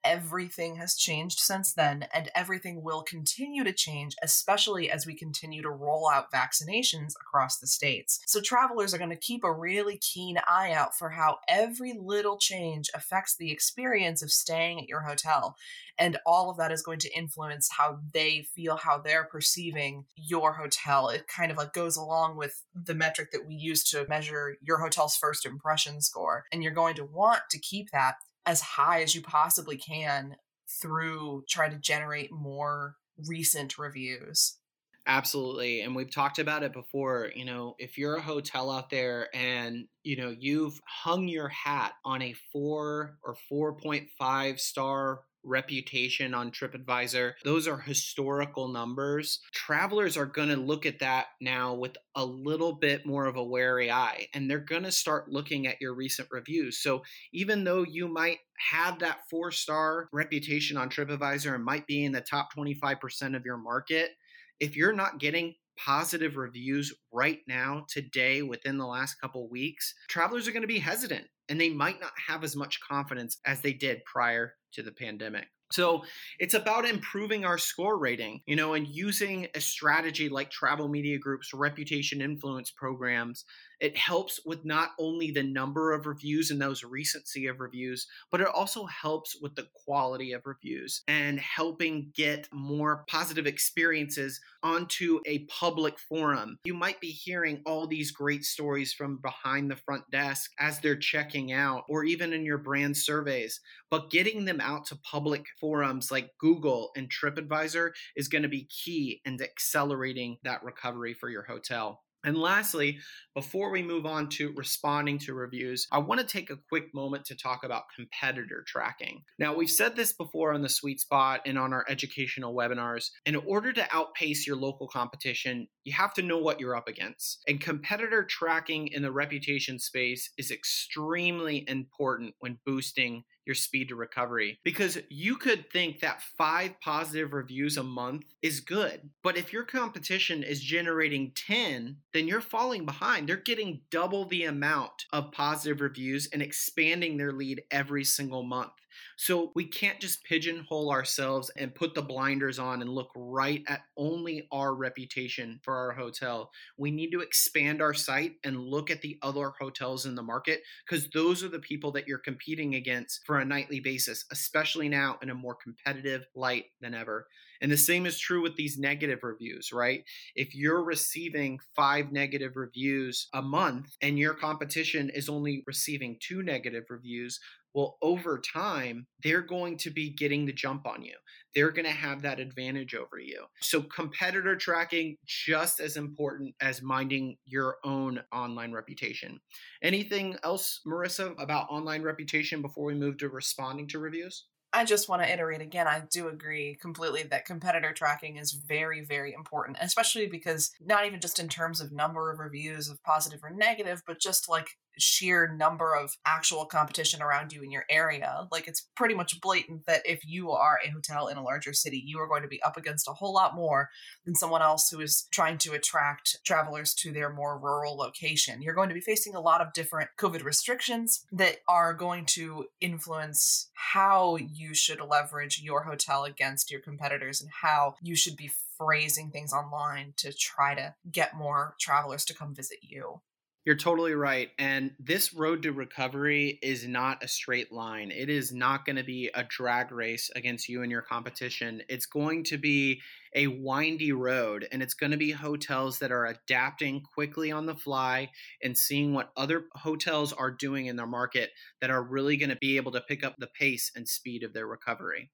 everything 0.08 0.78
has 0.78 0.96
changed 0.96 1.40
since 1.40 1.74
then, 1.74 2.08
and 2.14 2.32
everything 2.34 2.82
will 2.82 3.04
continue 3.04 3.64
to 3.64 3.74
change, 3.74 4.16
especially 4.24 4.90
as 4.90 5.06
we 5.06 5.14
continue 5.14 5.62
to 5.62 5.70
roll 5.70 6.10
out 6.10 6.32
vaccinations 6.32 7.14
across 7.22 7.58
the 7.58 7.68
states. 7.68 8.20
So, 8.26 8.40
travelers 8.42 8.94
are 8.94 8.98
going 8.98 9.10
to 9.10 9.16
keep 9.16 9.44
a 9.44 9.54
really 9.54 9.98
keen 9.98 10.38
eye 10.48 10.72
out 10.72 10.96
for 10.98 11.10
how 11.10 11.38
every 11.48 11.94
little 11.94 12.38
change 12.38 12.90
affects 12.94 13.36
the 13.36 13.52
experience 13.52 14.24
of 14.24 14.32
staying 14.32 14.80
at 14.80 14.90
your 14.90 15.02
hotel. 15.02 15.56
And 16.00 16.18
all 16.26 16.50
of 16.50 16.58
that 16.58 16.72
is 16.72 16.84
going 16.84 17.00
to 17.00 17.18
influence 17.18 17.70
how 17.72 18.00
they 18.14 18.46
feel, 18.56 18.78
how 18.78 19.00
they're 19.00 19.26
perceiving 19.26 20.06
your 20.16 20.54
hotel. 20.54 21.10
It 21.10 21.28
kind 21.28 21.52
of 21.52 21.58
like 21.58 21.74
goes 21.74 21.98
along 21.98 22.38
with 22.38 22.64
the 22.76 22.94
metric 22.94 23.32
that 23.32 23.48
we 23.48 23.56
use 23.56 23.84
to 23.86 24.08
measure 24.08 24.58
your 24.62 24.78
hotel's 24.78 25.16
first 25.16 25.46
impression 25.46 26.02
score. 26.02 26.46
And 26.52 26.62
you're 26.62 26.72
going 26.72 26.96
to 26.96 27.06
want 27.06 27.42
to 27.50 27.60
keep 27.60 27.90
that 27.92 28.16
as 28.48 28.62
high 28.62 29.04
as 29.04 29.14
you 29.14 29.22
possibly 29.22 29.78
can 29.78 30.38
through 30.82 31.44
trying 31.48 31.72
to 31.72 31.78
generate 31.78 32.32
more 32.32 32.96
recent 33.28 33.78
reviews. 33.78 34.58
Absolutely. 35.06 35.82
And 35.82 35.96
we've 35.96 36.12
talked 36.12 36.40
about 36.40 36.64
it 36.64 36.74
before. 36.74 37.32
You 37.36 37.46
know, 37.46 37.76
if 37.78 37.98
you're 37.98 38.16
a 38.16 38.22
hotel 38.22 38.72
out 38.72 38.90
there 38.90 39.30
and, 39.34 39.88
you 40.04 40.18
know, 40.18 40.36
you've 40.38 40.82
hung 40.86 41.28
your 41.28 41.48
hat 41.50 41.94
on 42.04 42.22
a 42.22 42.36
four 42.52 43.18
or 43.24 43.38
4.5 43.52 44.60
star 44.60 45.22
reputation 45.48 46.34
on 46.34 46.52
TripAdvisor. 46.52 47.34
Those 47.44 47.68
are 47.68 47.80
historical 47.80 48.68
numbers. 48.68 49.40
Travelers 49.54 50.18
are 50.18 50.26
going 50.26 50.50
to 50.50 50.56
look 50.56 50.86
at 50.86 51.00
that 51.00 51.28
now 51.42 51.74
with 51.74 51.98
a 52.16 52.26
little 52.26 52.74
bit 52.74 53.06
more 53.06 53.26
of 53.26 53.38
a 53.38 53.44
wary 53.44 53.90
eye, 53.90 54.28
and 54.34 54.50
they're 54.50 54.60
going 54.60 54.84
to 54.84 54.92
start 54.92 55.32
looking 55.32 55.68
at 55.68 55.82
your 55.82 55.94
recent 55.94 56.28
reviews. 56.32 56.80
So 56.80 57.04
even 57.34 57.64
though 57.64 57.84
you 57.84 58.08
might 58.08 58.40
have 58.72 59.00
that 59.00 59.20
four 59.30 59.52
star 59.52 60.10
reputation 60.12 60.78
on 60.78 60.90
TripAdvisor 60.90 61.54
and 61.54 61.64
might 61.64 61.88
be 61.88 62.04
in 62.04 62.12
the 62.12 62.22
top 62.22 62.50
25% 62.56 63.36
of 63.36 63.46
your 63.46 63.58
market, 63.58 64.12
if 64.60 64.76
you're 64.76 64.94
not 64.94 65.20
getting 65.20 65.56
positive 65.78 66.38
reviews 66.38 66.94
right 67.12 67.40
now 67.48 67.86
today 67.88 68.42
within 68.42 68.78
the 68.78 68.86
last 68.86 69.16
couple 69.22 69.48
weeks 69.48 69.94
travelers 70.10 70.48
are 70.48 70.52
going 70.52 70.64
to 70.64 70.68
be 70.68 70.80
hesitant 70.80 71.26
and 71.50 71.62
they 71.62 71.70
might 71.70 72.00
not 72.02 72.12
have 72.28 72.44
as 72.44 72.56
much 72.56 72.80
confidence 72.82 73.38
as 73.46 73.62
they 73.62 73.74
did 73.74 74.04
prior 74.06 74.54
to 74.78 74.84
the 74.84 74.92
pandemic. 74.92 75.48
So 75.72 76.04
it's 76.40 76.54
about 76.54 76.86
improving 76.86 77.44
our 77.44 77.58
score 77.58 77.98
rating, 77.98 78.42
you 78.46 78.56
know, 78.56 78.74
and 78.74 78.88
using 78.88 79.48
a 79.54 79.60
strategy 79.60 80.30
like 80.30 80.50
Travel 80.50 80.88
Media 80.88 81.18
Group's 81.18 81.54
reputation 81.54 82.22
influence 82.22 82.72
programs 82.72 83.44
it 83.80 83.98
helps 83.98 84.40
with 84.46 84.66
not 84.66 84.92
only 85.00 85.32
the 85.32 85.44
number 85.44 85.94
of 85.94 86.06
reviews 86.06 86.52
and 86.52 86.62
those 86.62 86.84
recency 86.84 87.48
of 87.48 87.60
reviews, 87.60 88.08
but 88.32 88.42
it 88.42 88.48
also 88.48 88.86
helps 88.86 89.40
with 89.42 89.56
the 89.56 89.68
quality 89.86 90.32
of 90.32 90.46
reviews 90.46 91.04
and 91.08 91.40
helping 91.40 92.12
get 92.16 92.48
more 92.52 93.06
positive 93.08 93.46
experiences 93.46 94.40
onto 94.64 95.20
a 95.26 95.40
public 95.46 96.00
forum. 96.00 96.58
You 96.66 96.74
might 96.74 97.00
be 97.00 97.12
hearing 97.12 97.62
all 97.66 97.88
these 97.88 98.12
great 98.12 98.44
stories 98.44 98.94
from 98.94 99.18
behind 99.22 99.70
the 99.70 99.76
front 99.76 100.10
desk 100.12 100.52
as 100.60 100.80
they're 100.80 100.96
checking 100.96 101.52
out, 101.52 101.84
or 101.90 102.04
even 102.04 102.34
in 102.34 102.46
your 102.46 102.58
brand 102.58 102.98
surveys, 102.98 103.60
but 103.90 104.10
getting 104.10 104.46
them 104.46 104.60
out 104.60 104.86
to 104.88 104.96
public 104.98 105.46
forums 105.60 106.12
like 106.12 106.32
Google 106.40 106.92
and 106.96 107.10
TripAdvisor 107.10 107.92
is 108.16 108.28
going 108.28 108.44
to 108.44 108.50
be 108.50 108.66
key 108.66 109.22
in 109.26 109.38
accelerating 109.42 110.38
that 110.44 110.64
recovery 110.64 111.14
for 111.14 111.30
your 111.30 111.44
hotel. 111.44 112.04
And 112.28 112.38
lastly, 112.38 113.00
before 113.36 113.72
we 113.72 113.82
move 113.82 114.06
on 114.06 114.28
to 114.32 114.52
responding 114.58 115.18
to 115.20 115.34
reviews, 115.34 115.88
I 115.94 116.00
want 116.00 116.20
to 116.20 116.28
take 116.28 116.50
a 116.50 116.60
quick 116.68 116.94
moment 116.94 117.24
to 117.28 117.36
talk 117.36 117.64
about 117.64 117.86
competitor 117.96 118.66
tracking. 118.68 119.24
Now, 119.40 119.56
we've 119.56 119.70
said 119.70 119.96
this 119.96 120.12
before 120.12 120.52
on 120.52 120.62
the 120.62 120.68
sweet 120.68 121.00
spot 121.00 121.40
and 121.46 121.58
on 121.58 121.72
our 121.72 121.86
educational 121.88 122.54
webinars. 122.54 123.12
In 123.26 123.38
order 123.38 123.72
to 123.72 123.96
outpace 123.96 124.46
your 124.46 124.58
local 124.58 124.90
competition, 124.90 125.70
you 125.86 125.94
have 125.94 126.14
to 126.16 126.22
know 126.22 126.38
what 126.38 126.60
you're 126.60 126.76
up 126.76 126.90
against. 126.90 127.44
And 127.48 127.62
competitor 127.62 128.26
tracking 128.26 128.88
in 128.88 129.04
the 129.04 129.12
reputation 129.14 129.80
space 129.80 130.30
is 130.38 130.52
extremely 130.52 131.64
important 131.70 132.36
when 132.40 132.60
boosting 132.66 133.24
your 133.48 133.56
speed 133.56 133.90
to 133.90 133.96
recovery 133.96 134.60
because 134.64 135.00
you 135.10 135.38
could 135.38 135.72
think 135.72 136.02
that 136.02 136.22
five 136.22 136.80
positive 136.82 137.34
reviews 137.34 137.78
a 137.78 137.84
month 137.84 138.26
is 138.42 138.60
good. 138.60 139.10
But 139.24 139.38
if 139.38 139.52
your 139.54 139.64
competition 139.64 140.44
is 140.44 140.62
generating 140.62 141.32
10, 141.34 141.98
then 142.14 142.28
you're 142.28 142.42
falling 142.42 142.86
behind. 142.86 143.28
They're 143.28 143.38
getting 143.38 143.82
double 143.90 144.26
the 144.26 144.44
amount 144.44 145.06
of 145.12 145.32
positive 145.32 145.82
reviews 145.82 146.28
and 146.32 146.42
expanding 146.42 147.18
their 147.18 147.32
lead 147.32 147.64
every 147.72 148.04
single 148.04 148.44
month. 148.44 148.74
So 149.18 149.52
we 149.56 149.66
can't 149.66 150.00
just 150.00 150.24
pigeonhole 150.24 150.92
ourselves 150.92 151.52
and 151.58 151.74
put 151.74 151.96
the 151.96 152.02
blinders 152.02 152.60
on 152.60 152.82
and 152.82 152.90
look 152.90 153.10
right 153.16 153.64
at 153.68 153.82
only 153.98 154.48
our 154.52 154.74
reputation 154.76 155.60
for 155.64 155.76
our 155.76 155.92
hotel. 155.92 156.52
We 156.78 156.92
need 156.92 157.12
to 157.12 157.22
expand 157.22 157.82
our 157.82 157.94
sight 157.94 158.34
and 158.44 158.60
look 158.60 158.90
at 158.92 159.02
the 159.02 159.18
other 159.22 159.52
hotels 159.60 160.06
in 160.06 160.16
the 160.16 160.24
market 160.24 160.62
because 160.88 161.10
those 161.10 161.44
are 161.44 161.50
the 161.50 161.60
people 161.60 161.92
that 161.94 162.08
you're 162.08 162.18
competing 162.18 162.76
against 162.76 163.22
for 163.26 163.40
a 163.40 163.46
nightly 163.46 163.80
basis, 163.80 164.26
especially 164.32 164.90
now 164.90 165.18
in 165.22 165.30
a 165.30 165.36
more 165.36 165.56
competitive 165.56 166.26
light 166.36 166.66
than 166.82 166.94
ever. 166.94 167.28
And 167.62 167.72
the 167.72 167.78
same 167.78 168.06
is 168.06 168.20
true 168.20 168.42
with 168.42 168.56
these 168.56 168.78
negative 168.78 169.20
reviews, 169.24 169.72
right? 169.74 170.04
If 170.36 170.56
you're 170.56 170.84
receiving 170.84 171.60
five 171.76 172.12
negative 172.12 172.56
reviews 172.56 173.28
a 173.34 173.42
month 173.42 173.96
and 174.02 174.20
your 174.20 174.34
competition 174.34 175.10
is 175.10 175.30
only 175.30 175.64
receiving 175.66 176.18
two 176.20 176.44
negative 176.44 176.86
reviews, 176.90 177.40
well, 177.78 178.00
over 178.02 178.40
time, 178.40 179.06
they're 179.24 179.44
going 179.44 179.78
to 179.78 179.92
be 179.92 180.10
getting 180.10 180.48
the 180.48 180.52
jump 180.52 180.88
on 180.88 181.04
you. 181.04 181.14
They're 181.54 181.70
going 181.70 181.86
to 181.86 181.92
have 181.92 182.24
that 182.24 182.40
advantage 182.40 182.96
over 182.96 183.20
you. 183.20 183.46
So, 183.62 183.84
competitor 183.84 184.56
tracking 184.56 185.16
just 185.28 185.80
as 185.80 185.96
important 185.96 186.56
as 186.60 186.82
minding 186.82 187.38
your 187.46 187.76
own 187.84 188.24
online 188.34 188.72
reputation. 188.72 189.40
Anything 189.84 190.38
else, 190.44 190.82
Marissa, 190.88 191.40
about 191.40 191.70
online 191.70 192.02
reputation 192.02 192.64
before 192.64 192.86
we 192.86 192.96
move 192.96 193.20
to 193.20 193.30
responding 193.30 193.88
to 193.90 194.00
reviews? 194.00 194.46
I 194.78 194.86
just 194.86 195.10
want 195.10 195.24
to 195.24 195.34
iterate 195.34 195.62
again. 195.62 195.88
I 195.88 196.04
do 196.12 196.28
agree 196.28 196.78
completely 196.80 197.24
that 197.24 197.46
competitor 197.46 197.94
tracking 197.94 198.38
is 198.38 198.52
very, 198.52 199.04
very 199.04 199.34
important, 199.34 199.78
especially 199.82 200.28
because 200.28 200.70
not 200.80 201.08
even 201.08 201.20
just 201.20 201.40
in 201.40 201.50
terms 201.50 201.82
of 201.82 201.92
number 201.92 202.32
of 202.32 202.38
reviews 202.38 202.88
of 202.88 203.02
positive 203.02 203.40
or 203.44 203.50
negative, 203.50 204.04
but 204.06 204.22
just 204.22 204.48
like 204.48 204.68
sheer 205.00 205.48
number 205.48 205.96
of 205.96 206.16
actual 206.26 206.66
competition 206.66 207.22
around 207.22 207.54
you 207.54 207.62
in 207.62 207.72
your 207.72 207.86
area. 207.90 208.48
Like 208.52 208.68
it's 208.68 208.88
pretty 208.96 209.16
much 209.16 209.40
blatant 209.42 209.86
that 209.86 210.02
if 210.06 210.22
you 210.26 210.52
are 210.52 210.80
a 210.84 210.90
hotel 210.90 211.28
in 211.28 211.38
a 211.38 211.44
larger 211.44 211.74
city, 211.74 212.02
you 212.06 212.20
are 212.20 212.28
going 212.28 212.42
to 212.42 212.48
be 212.48 212.62
up 212.64 212.78
against 212.78 213.08
a 213.08 213.14
whole 213.14 213.34
lot 213.34 213.56
more 213.56 213.90
than 214.26 214.36
someone 214.36 214.62
else 214.62 214.90
who 214.90 215.00
is 215.00 215.28
trying 215.32 215.58
to 215.60 215.74
attract 215.74 216.38
travelers 216.46 216.94
to 216.96 217.12
their 217.12 217.32
more 217.32 217.60
rural 217.60 217.98
location. 217.98 218.62
You're 218.62 218.76
going 218.76 218.90
to 218.90 218.96
be 218.96 219.02
facing 219.02 219.36
a 219.36 219.42
lot 219.42 219.62
of 219.62 219.74
different 219.74 220.10
COVID 220.20 220.44
restrictions 220.44 221.26
that 221.32 221.58
are 221.68 221.94
going 221.94 222.26
to 222.26 222.66
influence 222.82 223.70
how 223.74 224.38
you 224.38 224.67
should 224.74 225.00
leverage 225.02 225.62
your 225.62 225.84
hotel 225.84 226.24
against 226.24 226.72
your 226.72 226.80
competitors 226.80 227.42
and 227.42 227.50
how 227.62 227.96
you 228.02 228.16
should 228.16 228.36
be 228.36 228.52
phrasing 228.78 229.32
things 229.32 229.54
online 229.54 230.14
to 230.18 230.32
try 230.34 230.76
to 230.76 230.94
get 231.12 231.36
more 231.36 231.76
travelers 231.80 232.26
to 232.26 232.34
come 232.34 232.54
visit 232.54 232.80
you. 232.82 233.22
You're 233.68 233.76
totally 233.76 234.14
right. 234.14 234.50
And 234.58 234.92
this 234.98 235.34
road 235.34 235.64
to 235.64 235.74
recovery 235.74 236.58
is 236.62 236.88
not 236.88 237.22
a 237.22 237.28
straight 237.28 237.70
line. 237.70 238.12
It 238.12 238.30
is 238.30 238.54
not 238.54 238.86
going 238.86 238.96
to 238.96 239.04
be 239.04 239.30
a 239.36 239.44
drag 239.44 239.92
race 239.92 240.30
against 240.34 240.70
you 240.70 240.84
and 240.84 240.90
your 240.90 241.02
competition. 241.02 241.82
It's 241.90 242.06
going 242.06 242.46
to 242.46 242.58
be 242.58 243.02
a 243.36 243.48
windy 243.48 244.14
road, 244.14 244.66
and 244.72 244.82
it's 244.82 244.94
going 244.94 245.12
to 245.12 245.18
be 245.18 245.32
hotels 245.32 246.00
that 246.00 246.14
are 246.14 246.28
adapting 246.28 247.02
quickly 247.14 247.52
on 247.52 247.66
the 247.66 247.76
fly 247.76 248.30
and 248.64 248.78
seeing 248.78 249.14
what 249.14 249.34
other 249.36 249.66
hotels 249.74 250.32
are 250.32 250.50
doing 250.50 250.86
in 250.86 250.96
their 250.96 251.06
market 251.06 251.50
that 251.82 251.90
are 251.90 252.02
really 252.02 252.38
going 252.38 252.52
to 252.52 252.56
be 252.56 252.78
able 252.78 252.94
to 252.94 253.02
pick 253.02 253.26
up 253.26 253.36
the 253.38 253.48
pace 253.48 253.92
and 253.98 254.08
speed 254.08 254.44
of 254.44 254.54
their 254.54 254.66
recovery. 254.66 255.30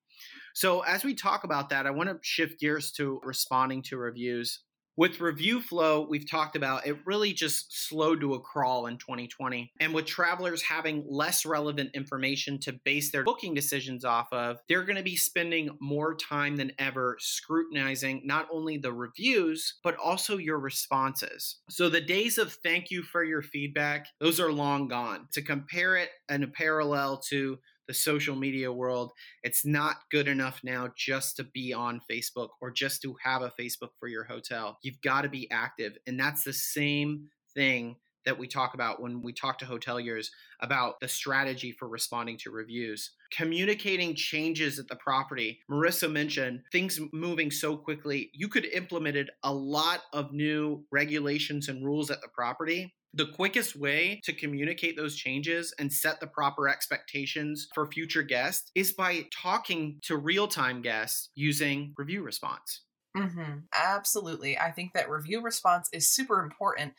So, 0.55 0.79
as 0.79 1.03
we 1.03 1.13
talk 1.13 1.43
about 1.43 1.69
that, 1.69 1.85
I 1.85 1.91
want 1.91 2.09
to 2.09 2.17
shift 2.23 2.59
gears 2.59 2.91
to 2.93 3.21
responding 3.23 3.83
to 3.83 3.97
reviews. 3.97 4.61
With 4.95 5.19
review 5.19 5.59
flow, 5.59 6.05
we've 6.07 6.29
talked 6.29 6.55
about 6.55 6.85
it 6.85 6.97
really 7.05 7.33
just 7.33 7.87
slowed 7.87 8.21
to 8.21 8.35
a 8.35 8.39
crawl 8.39 8.85
in 8.85 8.97
2020. 8.97 9.71
And 9.79 9.91
with 9.91 10.05
travelers 10.05 10.61
having 10.61 11.03
less 11.09 11.45
relevant 11.45 11.91
information 11.95 12.59
to 12.59 12.73
base 12.85 13.11
their 13.11 13.23
booking 13.23 13.55
decisions 13.55 14.05
off 14.05 14.27
of, 14.31 14.57
they're 14.69 14.83
going 14.83 14.97
to 14.97 15.03
be 15.03 15.15
spending 15.15 15.75
more 15.81 16.15
time 16.15 16.57
than 16.57 16.73
ever 16.77 17.17
scrutinizing 17.19 18.21
not 18.23 18.47
only 18.51 18.77
the 18.77 18.93
reviews, 18.93 19.79
but 19.83 19.97
also 19.97 20.37
your 20.37 20.59
responses. 20.59 21.57
So 21.71 21.89
the 21.89 22.01
days 22.01 22.37
of 22.37 22.53
thank 22.53 22.91
you 22.91 23.01
for 23.01 23.23
your 23.23 23.41
feedback, 23.41 24.05
those 24.19 24.39
are 24.39 24.51
long 24.51 24.87
gone. 24.87 25.27
To 25.33 25.41
compare 25.41 25.95
it 25.95 26.09
and 26.29 26.43
a 26.43 26.47
parallel 26.47 27.17
to 27.29 27.57
the 27.87 27.93
social 27.93 28.35
media 28.35 28.71
world. 28.71 29.11
It's 29.43 29.65
not 29.65 29.97
good 30.11 30.27
enough 30.27 30.61
now 30.63 30.89
just 30.95 31.35
to 31.37 31.43
be 31.43 31.73
on 31.73 32.01
Facebook 32.09 32.49
or 32.61 32.71
just 32.71 33.01
to 33.03 33.15
have 33.23 33.41
a 33.41 33.53
Facebook 33.59 33.91
for 33.99 34.07
your 34.07 34.23
hotel. 34.23 34.77
You've 34.83 35.01
got 35.01 35.21
to 35.21 35.29
be 35.29 35.49
active. 35.51 35.97
And 36.07 36.19
that's 36.19 36.43
the 36.43 36.53
same 36.53 37.29
thing 37.53 37.97
that 38.25 38.39
we 38.39 38.47
talk 38.47 38.73
about 38.73 39.01
when 39.01 39.21
we 39.21 39.33
talk 39.33 39.57
to 39.59 39.65
hoteliers 39.65 40.27
about 40.61 40.95
the 41.01 41.07
strategy 41.07 41.75
for 41.77 41.87
responding 41.87 42.37
to 42.37 42.51
reviews. 42.51 43.11
Communicating 43.31 44.15
changes 44.15 44.79
at 44.79 44.87
the 44.87 44.95
property. 44.95 45.59
Marissa 45.69 46.09
mentioned 46.09 46.61
things 46.71 46.99
moving 47.11 47.51
so 47.51 47.75
quickly. 47.75 48.31
You 48.33 48.47
could 48.47 48.65
implemented 48.65 49.29
a 49.43 49.53
lot 49.53 50.01
of 50.13 50.31
new 50.31 50.85
regulations 50.91 51.67
and 51.67 51.85
rules 51.85 52.09
at 52.11 52.21
the 52.21 52.29
property 52.29 52.93
the 53.13 53.27
quickest 53.27 53.75
way 53.75 54.19
to 54.23 54.33
communicate 54.33 54.97
those 54.97 55.15
changes 55.15 55.73
and 55.77 55.93
set 55.93 56.19
the 56.19 56.27
proper 56.27 56.67
expectations 56.67 57.67
for 57.75 57.85
future 57.85 58.23
guests 58.23 58.71
is 58.75 58.91
by 58.91 59.25
talking 59.31 59.99
to 60.01 60.17
real 60.17 60.47
time 60.47 60.81
guests 60.81 61.29
using 61.35 61.93
review 61.97 62.23
response. 62.23 62.81
Mm-hmm. 63.15 63.59
Absolutely. 63.73 64.57
I 64.57 64.71
think 64.71 64.93
that 64.93 65.09
review 65.09 65.41
response 65.41 65.89
is 65.93 66.09
super 66.09 66.41
important. 66.43 66.93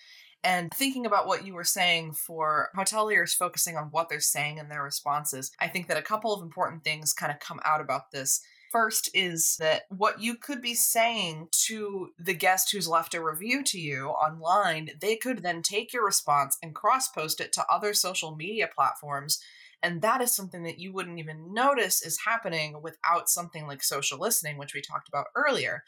And 0.45 0.71
thinking 0.75 1.07
about 1.07 1.27
what 1.27 1.47
you 1.47 1.55
were 1.55 1.65
saying 1.65 2.13
for 2.13 2.69
hoteliers 2.77 3.35
focusing 3.35 3.77
on 3.77 3.89
what 3.91 4.09
they're 4.09 4.21
saying 4.21 4.59
in 4.59 4.69
their 4.69 4.83
responses, 4.83 5.51
I 5.59 5.69
think 5.69 5.89
that 5.89 5.97
a 5.97 6.03
couple 6.03 6.33
of 6.35 6.43
important 6.43 6.85
things 6.85 7.15
kind 7.15 7.33
of 7.33 7.41
come 7.41 7.61
out 7.65 7.81
about 7.81 8.13
this 8.13 8.41
first 8.75 9.09
is 9.15 9.57
that 9.61 9.83
what 9.89 10.21
you 10.21 10.35
could 10.35 10.61
be 10.61 10.75
saying 10.75 11.47
to 11.53 12.09
the 12.19 12.35
guest 12.35 12.73
who's 12.73 12.89
left 12.89 13.15
a 13.15 13.23
review 13.23 13.63
to 13.63 13.79
you 13.79 14.09
online, 14.09 14.91
they 15.01 15.15
could 15.15 15.45
then 15.45 15.63
take 15.63 15.93
your 15.93 16.05
response 16.05 16.59
and 16.61 16.75
cross 16.75 17.09
post 17.09 17.41
it 17.41 17.53
to 17.53 17.65
other 17.71 17.95
social 17.95 18.35
media 18.35 18.69
platforms. 18.75 19.41
And 19.81 20.03
that 20.03 20.21
is 20.21 20.35
something 20.35 20.65
that 20.65 20.81
you 20.81 20.93
wouldn't 20.93 21.21
even 21.21 21.55
notice 21.55 22.05
is 22.05 22.25
happening 22.27 22.83
without 22.83 23.29
something 23.29 23.69
like 23.69 23.85
social 23.85 24.19
listening, 24.19 24.59
which 24.59 24.75
we 24.75 24.83
talked 24.83 25.09
about 25.09 25.27
earlier. 25.37 25.85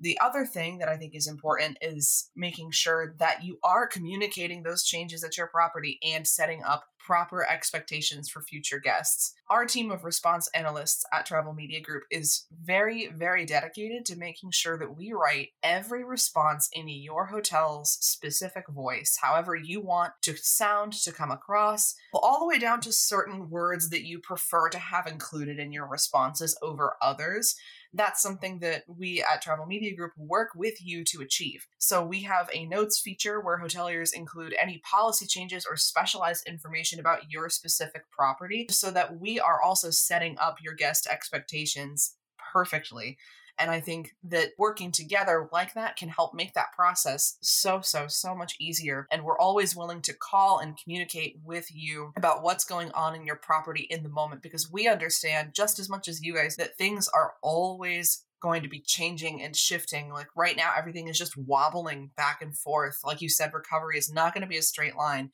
The 0.00 0.18
other 0.20 0.44
thing 0.44 0.78
that 0.78 0.88
I 0.88 0.96
think 0.96 1.14
is 1.14 1.28
important 1.28 1.78
is 1.80 2.30
making 2.34 2.72
sure 2.72 3.14
that 3.18 3.44
you 3.44 3.58
are 3.62 3.86
communicating 3.86 4.62
those 4.62 4.84
changes 4.84 5.22
at 5.22 5.36
your 5.36 5.46
property 5.46 5.98
and 6.02 6.26
setting 6.26 6.62
up 6.62 6.84
proper 7.04 7.46
expectations 7.48 8.30
for 8.30 8.40
future 8.40 8.80
guests. 8.80 9.34
Our 9.50 9.66
team 9.66 9.90
of 9.90 10.04
response 10.04 10.48
analysts 10.54 11.04
at 11.12 11.26
Travel 11.26 11.52
Media 11.52 11.80
Group 11.80 12.04
is 12.10 12.46
very, 12.62 13.08
very 13.14 13.44
dedicated 13.44 14.06
to 14.06 14.16
making 14.16 14.52
sure 14.52 14.78
that 14.78 14.96
we 14.96 15.12
write 15.12 15.50
every 15.62 16.02
response 16.02 16.68
in 16.72 16.88
your 16.88 17.26
hotel's 17.26 17.98
specific 18.00 18.64
voice, 18.68 19.18
however 19.20 19.54
you 19.54 19.82
want 19.82 20.14
to 20.22 20.34
sound 20.36 20.94
to 20.94 21.12
come 21.12 21.30
across, 21.30 21.94
all 22.14 22.40
the 22.40 22.46
way 22.46 22.58
down 22.58 22.80
to 22.80 22.92
certain 22.92 23.50
words 23.50 23.90
that 23.90 24.06
you 24.06 24.18
prefer 24.18 24.70
to 24.70 24.78
have 24.78 25.06
included 25.06 25.58
in 25.58 25.72
your 25.72 25.86
responses 25.86 26.56
over 26.62 26.96
others 27.02 27.54
that's 27.94 28.20
something 28.20 28.58
that 28.58 28.82
we 28.88 29.22
at 29.22 29.40
Travel 29.42 29.66
Media 29.66 29.94
Group 29.94 30.12
work 30.16 30.50
with 30.54 30.84
you 30.84 31.04
to 31.04 31.20
achieve. 31.20 31.66
So 31.78 32.04
we 32.04 32.22
have 32.22 32.50
a 32.52 32.66
notes 32.66 33.00
feature 33.00 33.40
where 33.40 33.60
hoteliers 33.60 34.12
include 34.12 34.54
any 34.60 34.82
policy 34.88 35.26
changes 35.26 35.66
or 35.68 35.76
specialized 35.76 36.46
information 36.46 36.98
about 36.98 37.30
your 37.30 37.48
specific 37.48 38.10
property 38.10 38.66
so 38.70 38.90
that 38.90 39.20
we 39.20 39.38
are 39.38 39.62
also 39.62 39.90
setting 39.90 40.36
up 40.40 40.58
your 40.62 40.74
guest 40.74 41.06
expectations 41.06 42.16
perfectly 42.52 43.16
and 43.58 43.70
I 43.70 43.80
think 43.80 44.14
that 44.24 44.50
working 44.58 44.90
together 44.90 45.48
like 45.52 45.74
that 45.74 45.96
can 45.96 46.08
help 46.08 46.34
make 46.34 46.54
that 46.54 46.72
process 46.74 47.36
so, 47.40 47.80
so, 47.82 48.06
so 48.08 48.34
much 48.34 48.56
easier. 48.58 49.06
And 49.10 49.22
we're 49.22 49.38
always 49.38 49.76
willing 49.76 50.02
to 50.02 50.12
call 50.12 50.58
and 50.58 50.76
communicate 50.76 51.38
with 51.44 51.68
you 51.72 52.12
about 52.16 52.42
what's 52.42 52.64
going 52.64 52.90
on 52.92 53.14
in 53.14 53.24
your 53.24 53.36
property 53.36 53.86
in 53.88 54.02
the 54.02 54.08
moment 54.08 54.42
because 54.42 54.70
we 54.70 54.88
understand 54.88 55.54
just 55.54 55.78
as 55.78 55.88
much 55.88 56.08
as 56.08 56.22
you 56.22 56.34
guys 56.34 56.56
that 56.56 56.76
things 56.76 57.08
are 57.08 57.34
always 57.42 58.24
going 58.40 58.62
to 58.62 58.68
be 58.68 58.80
changing 58.80 59.40
and 59.40 59.56
shifting. 59.56 60.12
Like 60.12 60.28
right 60.36 60.56
now, 60.56 60.72
everything 60.76 61.08
is 61.08 61.18
just 61.18 61.36
wobbling 61.36 62.10
back 62.16 62.42
and 62.42 62.56
forth. 62.56 63.00
Like 63.04 63.22
you 63.22 63.28
said, 63.28 63.54
recovery 63.54 63.98
is 63.98 64.12
not 64.12 64.34
going 64.34 64.42
to 64.42 64.48
be 64.48 64.58
a 64.58 64.62
straight 64.62 64.96
line. 64.96 65.30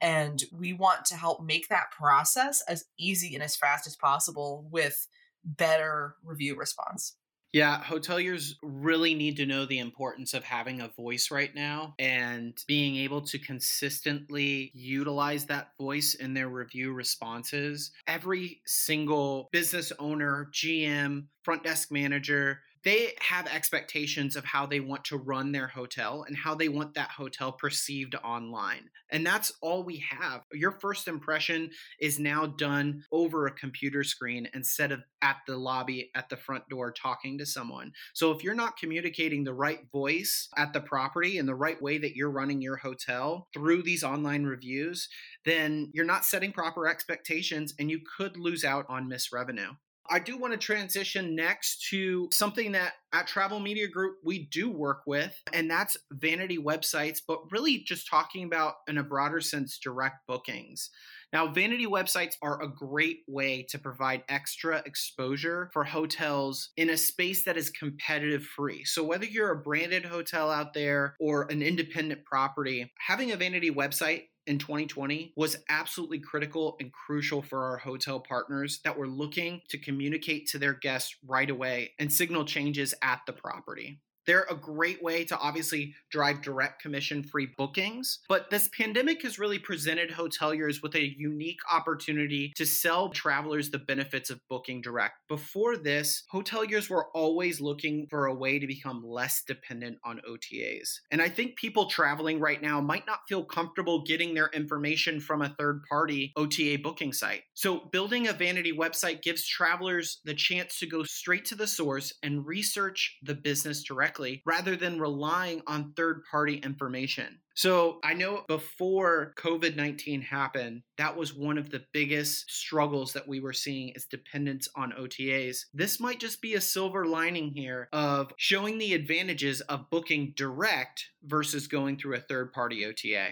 And 0.00 0.42
we 0.52 0.72
want 0.72 1.04
to 1.06 1.16
help 1.16 1.42
make 1.42 1.68
that 1.68 1.90
process 1.90 2.62
as 2.68 2.84
easy 2.98 3.34
and 3.34 3.42
as 3.42 3.56
fast 3.56 3.86
as 3.86 3.96
possible 3.96 4.68
with 4.70 5.08
better 5.44 6.16
review 6.24 6.56
response. 6.56 7.16
Yeah, 7.52 7.82
hoteliers 7.82 8.54
really 8.62 9.14
need 9.14 9.36
to 9.38 9.46
know 9.46 9.64
the 9.64 9.78
importance 9.78 10.34
of 10.34 10.44
having 10.44 10.80
a 10.80 10.88
voice 10.88 11.30
right 11.30 11.54
now 11.54 11.94
and 11.98 12.52
being 12.66 12.96
able 12.96 13.22
to 13.22 13.38
consistently 13.38 14.70
utilize 14.74 15.46
that 15.46 15.70
voice 15.78 16.14
in 16.14 16.34
their 16.34 16.48
review 16.48 16.92
responses. 16.92 17.92
Every 18.06 18.60
single 18.66 19.48
business 19.52 19.90
owner, 19.98 20.50
GM, 20.52 21.28
front 21.44 21.64
desk 21.64 21.90
manager, 21.90 22.60
they 22.86 23.14
have 23.18 23.48
expectations 23.48 24.36
of 24.36 24.44
how 24.44 24.64
they 24.64 24.78
want 24.78 25.04
to 25.04 25.16
run 25.16 25.50
their 25.50 25.66
hotel 25.66 26.24
and 26.24 26.36
how 26.36 26.54
they 26.54 26.68
want 26.68 26.94
that 26.94 27.10
hotel 27.10 27.50
perceived 27.50 28.14
online. 28.14 28.88
And 29.10 29.26
that's 29.26 29.52
all 29.60 29.82
we 29.82 30.04
have. 30.08 30.42
Your 30.52 30.70
first 30.70 31.08
impression 31.08 31.70
is 32.00 32.20
now 32.20 32.46
done 32.46 33.02
over 33.10 33.46
a 33.46 33.50
computer 33.50 34.04
screen 34.04 34.48
instead 34.54 34.92
of 34.92 35.02
at 35.20 35.38
the 35.48 35.56
lobby 35.56 36.12
at 36.14 36.28
the 36.28 36.36
front 36.36 36.68
door 36.68 36.92
talking 36.92 37.38
to 37.38 37.46
someone. 37.46 37.90
So 38.14 38.30
if 38.30 38.44
you're 38.44 38.54
not 38.54 38.76
communicating 38.76 39.42
the 39.42 39.54
right 39.54 39.80
voice 39.90 40.48
at 40.56 40.72
the 40.72 40.80
property 40.80 41.38
and 41.38 41.48
the 41.48 41.56
right 41.56 41.82
way 41.82 41.98
that 41.98 42.14
you're 42.14 42.30
running 42.30 42.62
your 42.62 42.76
hotel 42.76 43.48
through 43.52 43.82
these 43.82 44.04
online 44.04 44.44
reviews, 44.44 45.08
then 45.44 45.90
you're 45.92 46.04
not 46.04 46.24
setting 46.24 46.52
proper 46.52 46.86
expectations 46.86 47.74
and 47.80 47.90
you 47.90 47.98
could 48.16 48.36
lose 48.36 48.64
out 48.64 48.86
on 48.88 49.08
missed 49.08 49.32
revenue. 49.32 49.72
I 50.10 50.18
do 50.18 50.36
want 50.36 50.52
to 50.52 50.58
transition 50.58 51.34
next 51.34 51.88
to 51.90 52.28
something 52.32 52.72
that 52.72 52.92
at 53.12 53.26
Travel 53.26 53.60
Media 53.60 53.88
Group 53.88 54.16
we 54.24 54.46
do 54.46 54.70
work 54.70 55.02
with, 55.06 55.34
and 55.52 55.70
that's 55.70 55.96
vanity 56.10 56.58
websites, 56.58 57.18
but 57.26 57.50
really 57.50 57.78
just 57.78 58.08
talking 58.08 58.44
about 58.44 58.74
in 58.88 58.98
a 58.98 59.02
broader 59.02 59.40
sense 59.40 59.78
direct 59.78 60.26
bookings. 60.26 60.90
Now, 61.32 61.48
vanity 61.48 61.86
websites 61.86 62.34
are 62.40 62.62
a 62.62 62.72
great 62.72 63.18
way 63.26 63.66
to 63.70 63.78
provide 63.78 64.22
extra 64.28 64.82
exposure 64.86 65.70
for 65.72 65.84
hotels 65.84 66.70
in 66.76 66.88
a 66.88 66.96
space 66.96 67.44
that 67.44 67.56
is 67.56 67.70
competitive 67.70 68.44
free. 68.44 68.84
So, 68.84 69.02
whether 69.02 69.26
you're 69.26 69.50
a 69.50 69.62
branded 69.62 70.04
hotel 70.04 70.50
out 70.50 70.72
there 70.72 71.16
or 71.18 71.50
an 71.50 71.62
independent 71.62 72.24
property, 72.24 72.92
having 73.06 73.32
a 73.32 73.36
vanity 73.36 73.70
website 73.70 74.24
in 74.46 74.58
2020 74.58 75.32
was 75.36 75.56
absolutely 75.68 76.18
critical 76.18 76.76
and 76.80 76.92
crucial 76.92 77.42
for 77.42 77.64
our 77.64 77.76
hotel 77.76 78.20
partners 78.20 78.80
that 78.84 78.96
were 78.96 79.08
looking 79.08 79.60
to 79.68 79.78
communicate 79.78 80.46
to 80.48 80.58
their 80.58 80.74
guests 80.74 81.16
right 81.26 81.50
away 81.50 81.92
and 81.98 82.12
signal 82.12 82.44
changes 82.44 82.94
at 83.02 83.20
the 83.26 83.32
property. 83.32 84.00
They're 84.26 84.46
a 84.50 84.56
great 84.56 85.02
way 85.02 85.24
to 85.24 85.38
obviously 85.38 85.94
drive 86.10 86.42
direct 86.42 86.82
commission 86.82 87.22
free 87.22 87.48
bookings. 87.56 88.20
But 88.28 88.50
this 88.50 88.68
pandemic 88.68 89.22
has 89.22 89.38
really 89.38 89.58
presented 89.58 90.10
hoteliers 90.10 90.82
with 90.82 90.94
a 90.94 91.14
unique 91.18 91.60
opportunity 91.72 92.52
to 92.56 92.66
sell 92.66 93.08
travelers 93.08 93.70
the 93.70 93.78
benefits 93.78 94.30
of 94.30 94.40
booking 94.48 94.80
direct. 94.80 95.14
Before 95.28 95.76
this, 95.76 96.24
hoteliers 96.32 96.90
were 96.90 97.06
always 97.14 97.60
looking 97.60 98.06
for 98.08 98.26
a 98.26 98.34
way 98.34 98.58
to 98.58 98.66
become 98.66 99.02
less 99.04 99.42
dependent 99.46 99.98
on 100.04 100.20
OTAs. 100.28 101.00
And 101.10 101.22
I 101.22 101.28
think 101.28 101.56
people 101.56 101.86
traveling 101.86 102.40
right 102.40 102.60
now 102.60 102.80
might 102.80 103.06
not 103.06 103.20
feel 103.28 103.44
comfortable 103.44 104.02
getting 104.02 104.34
their 104.34 104.48
information 104.48 105.20
from 105.20 105.42
a 105.42 105.54
third 105.58 105.82
party 105.88 106.32
OTA 106.36 106.78
booking 106.82 107.12
site. 107.12 107.42
So, 107.54 107.80
building 107.92 108.28
a 108.28 108.32
vanity 108.32 108.72
website 108.72 109.22
gives 109.22 109.46
travelers 109.46 110.20
the 110.24 110.34
chance 110.34 110.78
to 110.78 110.86
go 110.86 111.02
straight 111.04 111.44
to 111.46 111.54
the 111.54 111.66
source 111.66 112.12
and 112.22 112.46
research 112.46 113.18
the 113.22 113.34
business 113.34 113.82
directly 113.82 114.15
directly 114.16 114.42
rather 114.44 114.76
than 114.76 115.00
relying 115.00 115.62
on 115.66 115.92
third 115.92 116.22
party 116.30 116.56
information. 116.56 117.38
So 117.54 118.00
I 118.04 118.12
know 118.12 118.44
before 118.48 119.32
COVID 119.38 119.76
19 119.76 120.20
happened, 120.20 120.82
that 120.98 121.16
was 121.16 121.34
one 121.34 121.56
of 121.56 121.70
the 121.70 121.84
biggest 121.92 122.50
struggles 122.50 123.14
that 123.14 123.26
we 123.26 123.40
were 123.40 123.54
seeing 123.54 123.92
is 123.94 124.04
dependence 124.04 124.68
on 124.76 124.92
OTAs. 124.92 125.64
This 125.72 125.98
might 125.98 126.20
just 126.20 126.42
be 126.42 126.54
a 126.54 126.60
silver 126.60 127.06
lining 127.06 127.52
here 127.54 127.88
of 127.92 128.32
showing 128.36 128.78
the 128.78 128.92
advantages 128.92 129.62
of 129.62 129.88
booking 129.90 130.34
direct 130.36 131.06
versus 131.24 131.66
going 131.66 131.96
through 131.96 132.16
a 132.16 132.20
third 132.20 132.52
party 132.52 132.84
OTA. 132.84 133.30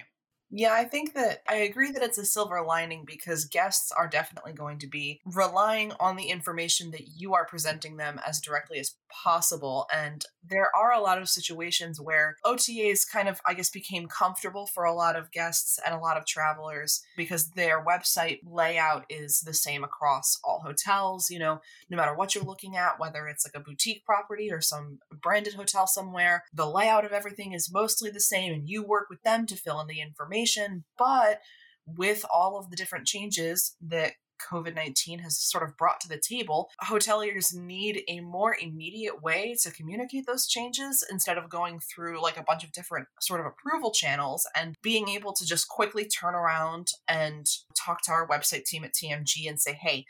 Yeah, 0.56 0.72
I 0.72 0.84
think 0.84 1.14
that 1.14 1.42
I 1.48 1.56
agree 1.56 1.90
that 1.90 2.04
it's 2.04 2.16
a 2.16 2.24
silver 2.24 2.62
lining 2.62 3.04
because 3.04 3.44
guests 3.44 3.90
are 3.90 4.06
definitely 4.06 4.52
going 4.52 4.78
to 4.78 4.86
be 4.86 5.20
relying 5.26 5.90
on 5.98 6.14
the 6.14 6.26
information 6.26 6.92
that 6.92 7.08
you 7.08 7.34
are 7.34 7.44
presenting 7.44 7.96
them 7.96 8.20
as 8.24 8.40
directly 8.40 8.78
as 8.78 8.94
possible. 9.10 9.88
And 9.92 10.24
there 10.48 10.70
are 10.76 10.92
a 10.92 11.00
lot 11.00 11.18
of 11.20 11.28
situations 11.28 12.00
where 12.00 12.36
OTAs 12.46 13.04
kind 13.10 13.28
of, 13.28 13.40
I 13.44 13.54
guess, 13.54 13.68
became 13.68 14.06
comfortable 14.06 14.68
for 14.68 14.84
a 14.84 14.94
lot 14.94 15.16
of 15.16 15.32
guests 15.32 15.80
and 15.84 15.92
a 15.92 15.98
lot 15.98 16.16
of 16.16 16.24
travelers 16.24 17.02
because 17.16 17.50
their 17.50 17.84
website 17.84 18.38
layout 18.44 19.06
is 19.10 19.40
the 19.40 19.54
same 19.54 19.82
across 19.82 20.38
all 20.44 20.62
hotels. 20.64 21.30
You 21.30 21.40
know, 21.40 21.62
no 21.90 21.96
matter 21.96 22.14
what 22.14 22.32
you're 22.36 22.44
looking 22.44 22.76
at, 22.76 23.00
whether 23.00 23.26
it's 23.26 23.44
like 23.44 23.60
a 23.60 23.64
boutique 23.64 24.04
property 24.04 24.52
or 24.52 24.60
some 24.60 25.00
branded 25.20 25.54
hotel 25.54 25.88
somewhere, 25.88 26.44
the 26.54 26.70
layout 26.70 27.04
of 27.04 27.10
everything 27.10 27.54
is 27.54 27.72
mostly 27.72 28.08
the 28.08 28.20
same 28.20 28.52
and 28.52 28.68
you 28.68 28.84
work 28.84 29.10
with 29.10 29.22
them 29.24 29.46
to 29.46 29.56
fill 29.56 29.80
in 29.80 29.88
the 29.88 30.00
information 30.00 30.43
information, 30.44 30.84
but 30.98 31.40
with 31.86 32.24
all 32.32 32.58
of 32.58 32.70
the 32.70 32.76
different 32.76 33.06
changes 33.06 33.76
that 33.80 34.12
COVID 34.50 34.74
19 34.74 35.20
has 35.20 35.40
sort 35.40 35.62
of 35.62 35.76
brought 35.76 36.00
to 36.00 36.08
the 36.08 36.20
table, 36.20 36.68
hoteliers 36.82 37.54
need 37.54 38.02
a 38.08 38.20
more 38.20 38.56
immediate 38.60 39.22
way 39.22 39.54
to 39.62 39.70
communicate 39.70 40.26
those 40.26 40.46
changes 40.46 41.06
instead 41.10 41.38
of 41.38 41.48
going 41.48 41.78
through 41.80 42.22
like 42.22 42.36
a 42.36 42.42
bunch 42.42 42.64
of 42.64 42.72
different 42.72 43.06
sort 43.20 43.40
of 43.40 43.46
approval 43.46 43.92
channels 43.92 44.46
and 44.56 44.74
being 44.82 45.08
able 45.08 45.32
to 45.32 45.46
just 45.46 45.68
quickly 45.68 46.04
turn 46.04 46.34
around 46.34 46.88
and 47.08 47.46
talk 47.78 48.02
to 48.02 48.12
our 48.12 48.26
website 48.26 48.64
team 48.64 48.84
at 48.84 48.92
TMG 48.92 49.48
and 49.48 49.60
say, 49.60 49.72
hey, 49.72 50.04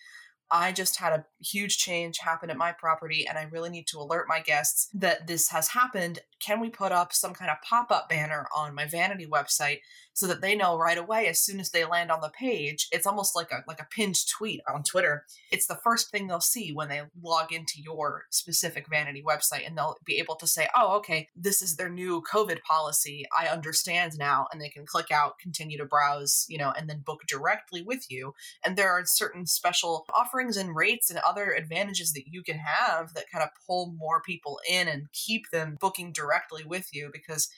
I 0.50 0.72
just 0.72 0.98
had 0.98 1.12
a 1.12 1.24
huge 1.42 1.78
change 1.78 2.18
happen 2.18 2.50
at 2.50 2.56
my 2.56 2.72
property 2.72 3.26
and 3.26 3.38
I 3.38 3.44
really 3.44 3.70
need 3.70 3.86
to 3.88 3.98
alert 3.98 4.26
my 4.28 4.40
guests 4.40 4.88
that 4.94 5.26
this 5.26 5.50
has 5.50 5.68
happened. 5.68 6.20
Can 6.40 6.60
we 6.60 6.70
put 6.70 6.92
up 6.92 7.12
some 7.12 7.34
kind 7.34 7.50
of 7.50 7.56
pop 7.68 7.90
up 7.90 8.08
banner 8.08 8.46
on 8.56 8.74
my 8.74 8.86
vanity 8.86 9.26
website 9.26 9.78
so 10.14 10.27
that 10.27 10.40
they 10.40 10.57
know 10.57 10.79
right 10.79 10.98
away 10.98 11.27
as 11.27 11.40
soon 11.40 11.61
as 11.61 11.70
they 11.70 11.85
land 11.85 12.11
on 12.11 12.20
the 12.20 12.31
page? 12.31 12.88
It's 12.92 13.07
almost 13.07 13.37
like 13.37 13.50
a 13.53 13.62
like 13.68 13.81
a 13.81 13.87
pinned 13.90 14.16
tweet 14.27 14.61
on 14.72 14.83
Twitter. 14.83 15.27
It's 15.50 15.66
the 15.66 15.79
first 15.83 16.11
thing 16.11 16.27
they'll 16.27 16.40
see 16.40 16.72
when 16.72 16.88
they 16.88 17.03
log 17.22 17.53
into 17.53 17.83
your 17.83 18.24
specific 18.31 18.88
vanity 18.88 19.22
website 19.27 19.66
and 19.66 19.77
they'll 19.77 19.96
be 20.05 20.18
able 20.18 20.37
to 20.37 20.46
say, 20.46 20.68
"Oh, 20.77 20.96
okay, 20.96 21.29
this 21.37 21.61
is 21.61 21.77
their 21.77 21.90
new 21.90 22.22
COVID 22.22 22.62
policy. 22.62 23.24
I 23.37 23.48
understand 23.48 24.12
now." 24.18 24.46
And 24.53 24.61
they 24.61 24.68
can 24.68 24.87
click 24.87 25.11
out, 25.11 25.38
continue 25.38 25.79
to 25.79 25.85
browse, 25.85 26.46
you 26.48 26.59
know, 26.59 26.72
and 26.77 26.88
then 26.88 27.03
book 27.05 27.22
directly 27.29 27.83
with 27.83 28.11
you. 28.11 28.35
And 28.64 28.77
there 28.77 28.90
are 28.90 29.05
certain 29.05 29.46
special 29.46 30.07
offerings 30.14 30.57
and 30.57 30.74
rates 30.74 31.11
and 31.11 31.18
other 31.20 31.53
advantages 31.53 32.12
that 32.12 32.29
you 32.29 32.42
can 32.42 32.59
have 32.59 33.14
that 33.14 33.31
kind 33.31 33.42
of 33.42 33.50
pull 33.66 33.94
more 33.98 34.22
people 34.22 34.61
in 34.68 34.88
and 34.88 35.11
keep 35.12 35.50
them 35.50 35.77
booking 35.81 36.12
directly 36.12 36.64
with 36.64 36.88
you 36.92 37.11
because 37.12 37.48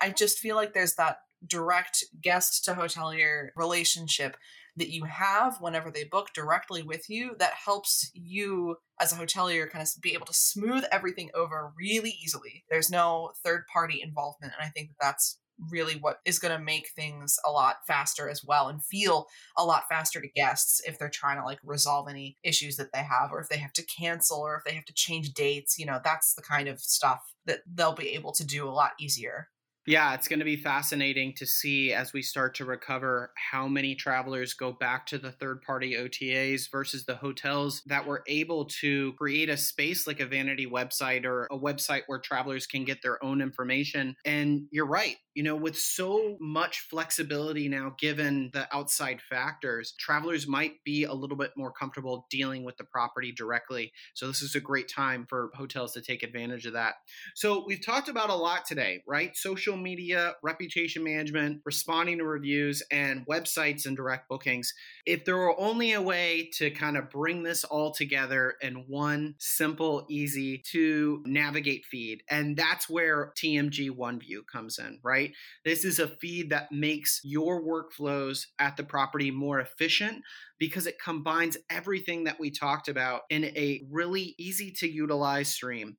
I 0.00 0.10
just 0.10 0.38
feel 0.38 0.56
like 0.56 0.74
there's 0.74 0.94
that 0.94 1.18
direct 1.46 2.04
guest 2.20 2.64
to 2.64 2.74
hotelier 2.74 3.48
relationship 3.56 4.36
that 4.76 4.90
you 4.90 5.04
have 5.04 5.60
whenever 5.60 5.90
they 5.90 6.04
book 6.04 6.30
directly 6.34 6.82
with 6.82 7.08
you 7.08 7.36
that 7.38 7.52
helps 7.52 8.10
you 8.12 8.76
as 9.00 9.12
a 9.12 9.16
hotelier 9.16 9.70
kind 9.70 9.82
of 9.82 10.02
be 10.02 10.14
able 10.14 10.26
to 10.26 10.34
smooth 10.34 10.84
everything 10.90 11.30
over 11.34 11.72
really 11.78 12.16
easily. 12.22 12.64
There's 12.68 12.90
no 12.90 13.32
third 13.44 13.64
party 13.72 14.00
involvement 14.02 14.52
and 14.58 14.66
I 14.66 14.70
think 14.70 14.88
that 14.88 14.96
that's 15.00 15.38
really 15.70 15.94
what 15.94 16.18
is 16.24 16.38
going 16.38 16.56
to 16.56 16.62
make 16.62 16.90
things 16.94 17.38
a 17.46 17.50
lot 17.50 17.76
faster 17.86 18.28
as 18.28 18.42
well 18.44 18.68
and 18.68 18.84
feel 18.84 19.26
a 19.56 19.64
lot 19.64 19.84
faster 19.88 20.20
to 20.20 20.28
guests 20.28 20.80
if 20.86 20.98
they're 20.98 21.08
trying 21.08 21.38
to 21.38 21.44
like 21.44 21.60
resolve 21.62 22.08
any 22.08 22.36
issues 22.42 22.76
that 22.76 22.92
they 22.92 23.02
have 23.02 23.30
or 23.30 23.40
if 23.40 23.48
they 23.48 23.56
have 23.56 23.72
to 23.72 23.86
cancel 23.86 24.38
or 24.38 24.56
if 24.56 24.64
they 24.64 24.74
have 24.74 24.84
to 24.84 24.94
change 24.94 25.32
dates 25.32 25.78
you 25.78 25.86
know 25.86 26.00
that's 26.02 26.34
the 26.34 26.42
kind 26.42 26.68
of 26.68 26.80
stuff 26.80 27.32
that 27.46 27.60
they'll 27.72 27.94
be 27.94 28.10
able 28.10 28.32
to 28.32 28.44
do 28.44 28.68
a 28.68 28.70
lot 28.70 28.92
easier 28.98 29.48
yeah, 29.86 30.14
it's 30.14 30.28
going 30.28 30.38
to 30.38 30.44
be 30.44 30.56
fascinating 30.56 31.34
to 31.34 31.46
see 31.46 31.92
as 31.92 32.12
we 32.12 32.22
start 32.22 32.54
to 32.56 32.64
recover 32.64 33.32
how 33.50 33.68
many 33.68 33.94
travelers 33.94 34.54
go 34.54 34.72
back 34.72 35.04
to 35.06 35.18
the 35.18 35.32
third 35.32 35.60
party 35.60 35.94
OTAs 35.94 36.70
versus 36.70 37.04
the 37.04 37.16
hotels 37.16 37.82
that 37.86 38.06
were 38.06 38.22
able 38.26 38.64
to 38.64 39.12
create 39.14 39.50
a 39.50 39.56
space 39.56 40.06
like 40.06 40.20
a 40.20 40.26
vanity 40.26 40.66
website 40.66 41.26
or 41.26 41.44
a 41.50 41.58
website 41.58 42.02
where 42.06 42.18
travelers 42.18 42.66
can 42.66 42.84
get 42.84 43.02
their 43.02 43.22
own 43.22 43.42
information. 43.42 44.16
And 44.24 44.62
you're 44.70 44.86
right, 44.86 45.16
you 45.34 45.42
know, 45.42 45.56
with 45.56 45.76
so 45.76 46.36
much 46.40 46.80
flexibility 46.80 47.68
now 47.68 47.94
given 47.98 48.50
the 48.52 48.72
outside 48.74 49.20
factors, 49.20 49.92
travelers 49.98 50.46
might 50.46 50.82
be 50.84 51.04
a 51.04 51.12
little 51.12 51.36
bit 51.36 51.50
more 51.56 51.72
comfortable 51.72 52.26
dealing 52.30 52.64
with 52.64 52.76
the 52.76 52.84
property 52.84 53.32
directly. 53.32 53.92
So 54.14 54.28
this 54.28 54.42
is 54.42 54.54
a 54.54 54.60
great 54.60 54.88
time 54.88 55.26
for 55.28 55.50
hotels 55.54 55.92
to 55.94 56.00
take 56.00 56.22
advantage 56.22 56.66
of 56.66 56.74
that. 56.74 56.94
So 57.34 57.64
we've 57.66 57.84
talked 57.84 58.08
about 58.08 58.30
a 58.30 58.34
lot 58.34 58.64
today, 58.64 59.02
right? 59.06 59.36
Social 59.36 59.76
media, 59.76 60.34
reputation 60.42 61.02
management, 61.02 61.62
responding 61.64 62.18
to 62.18 62.24
reviews, 62.24 62.82
and 62.90 63.26
websites 63.26 63.86
and 63.86 63.96
direct 63.96 64.28
bookings. 64.28 64.72
If 65.06 65.24
there 65.24 65.36
were 65.36 65.58
only 65.58 65.92
a 65.92 66.02
way 66.02 66.50
to 66.54 66.70
kind 66.70 66.96
of 66.96 67.10
bring 67.10 67.42
this 67.42 67.64
all 67.64 67.92
together 67.92 68.54
in 68.60 68.84
one 68.88 69.34
simple, 69.38 70.06
easy 70.08 70.62
to 70.72 71.22
navigate 71.26 71.84
feed, 71.86 72.22
and 72.30 72.56
that's 72.56 72.88
where 72.88 73.32
TMG 73.36 73.90
OneView 73.90 74.46
comes 74.50 74.78
in, 74.78 75.00
right? 75.02 75.23
This 75.64 75.84
is 75.84 75.98
a 75.98 76.08
feed 76.08 76.50
that 76.50 76.72
makes 76.72 77.20
your 77.24 77.62
workflows 77.62 78.46
at 78.58 78.76
the 78.76 78.84
property 78.84 79.30
more 79.30 79.60
efficient 79.60 80.22
because 80.58 80.86
it 80.86 81.00
combines 81.02 81.56
everything 81.70 82.24
that 82.24 82.40
we 82.40 82.50
talked 82.50 82.88
about 82.88 83.22
in 83.30 83.44
a 83.44 83.82
really 83.90 84.34
easy 84.38 84.70
to 84.72 84.88
utilize 84.90 85.48
stream. 85.48 85.96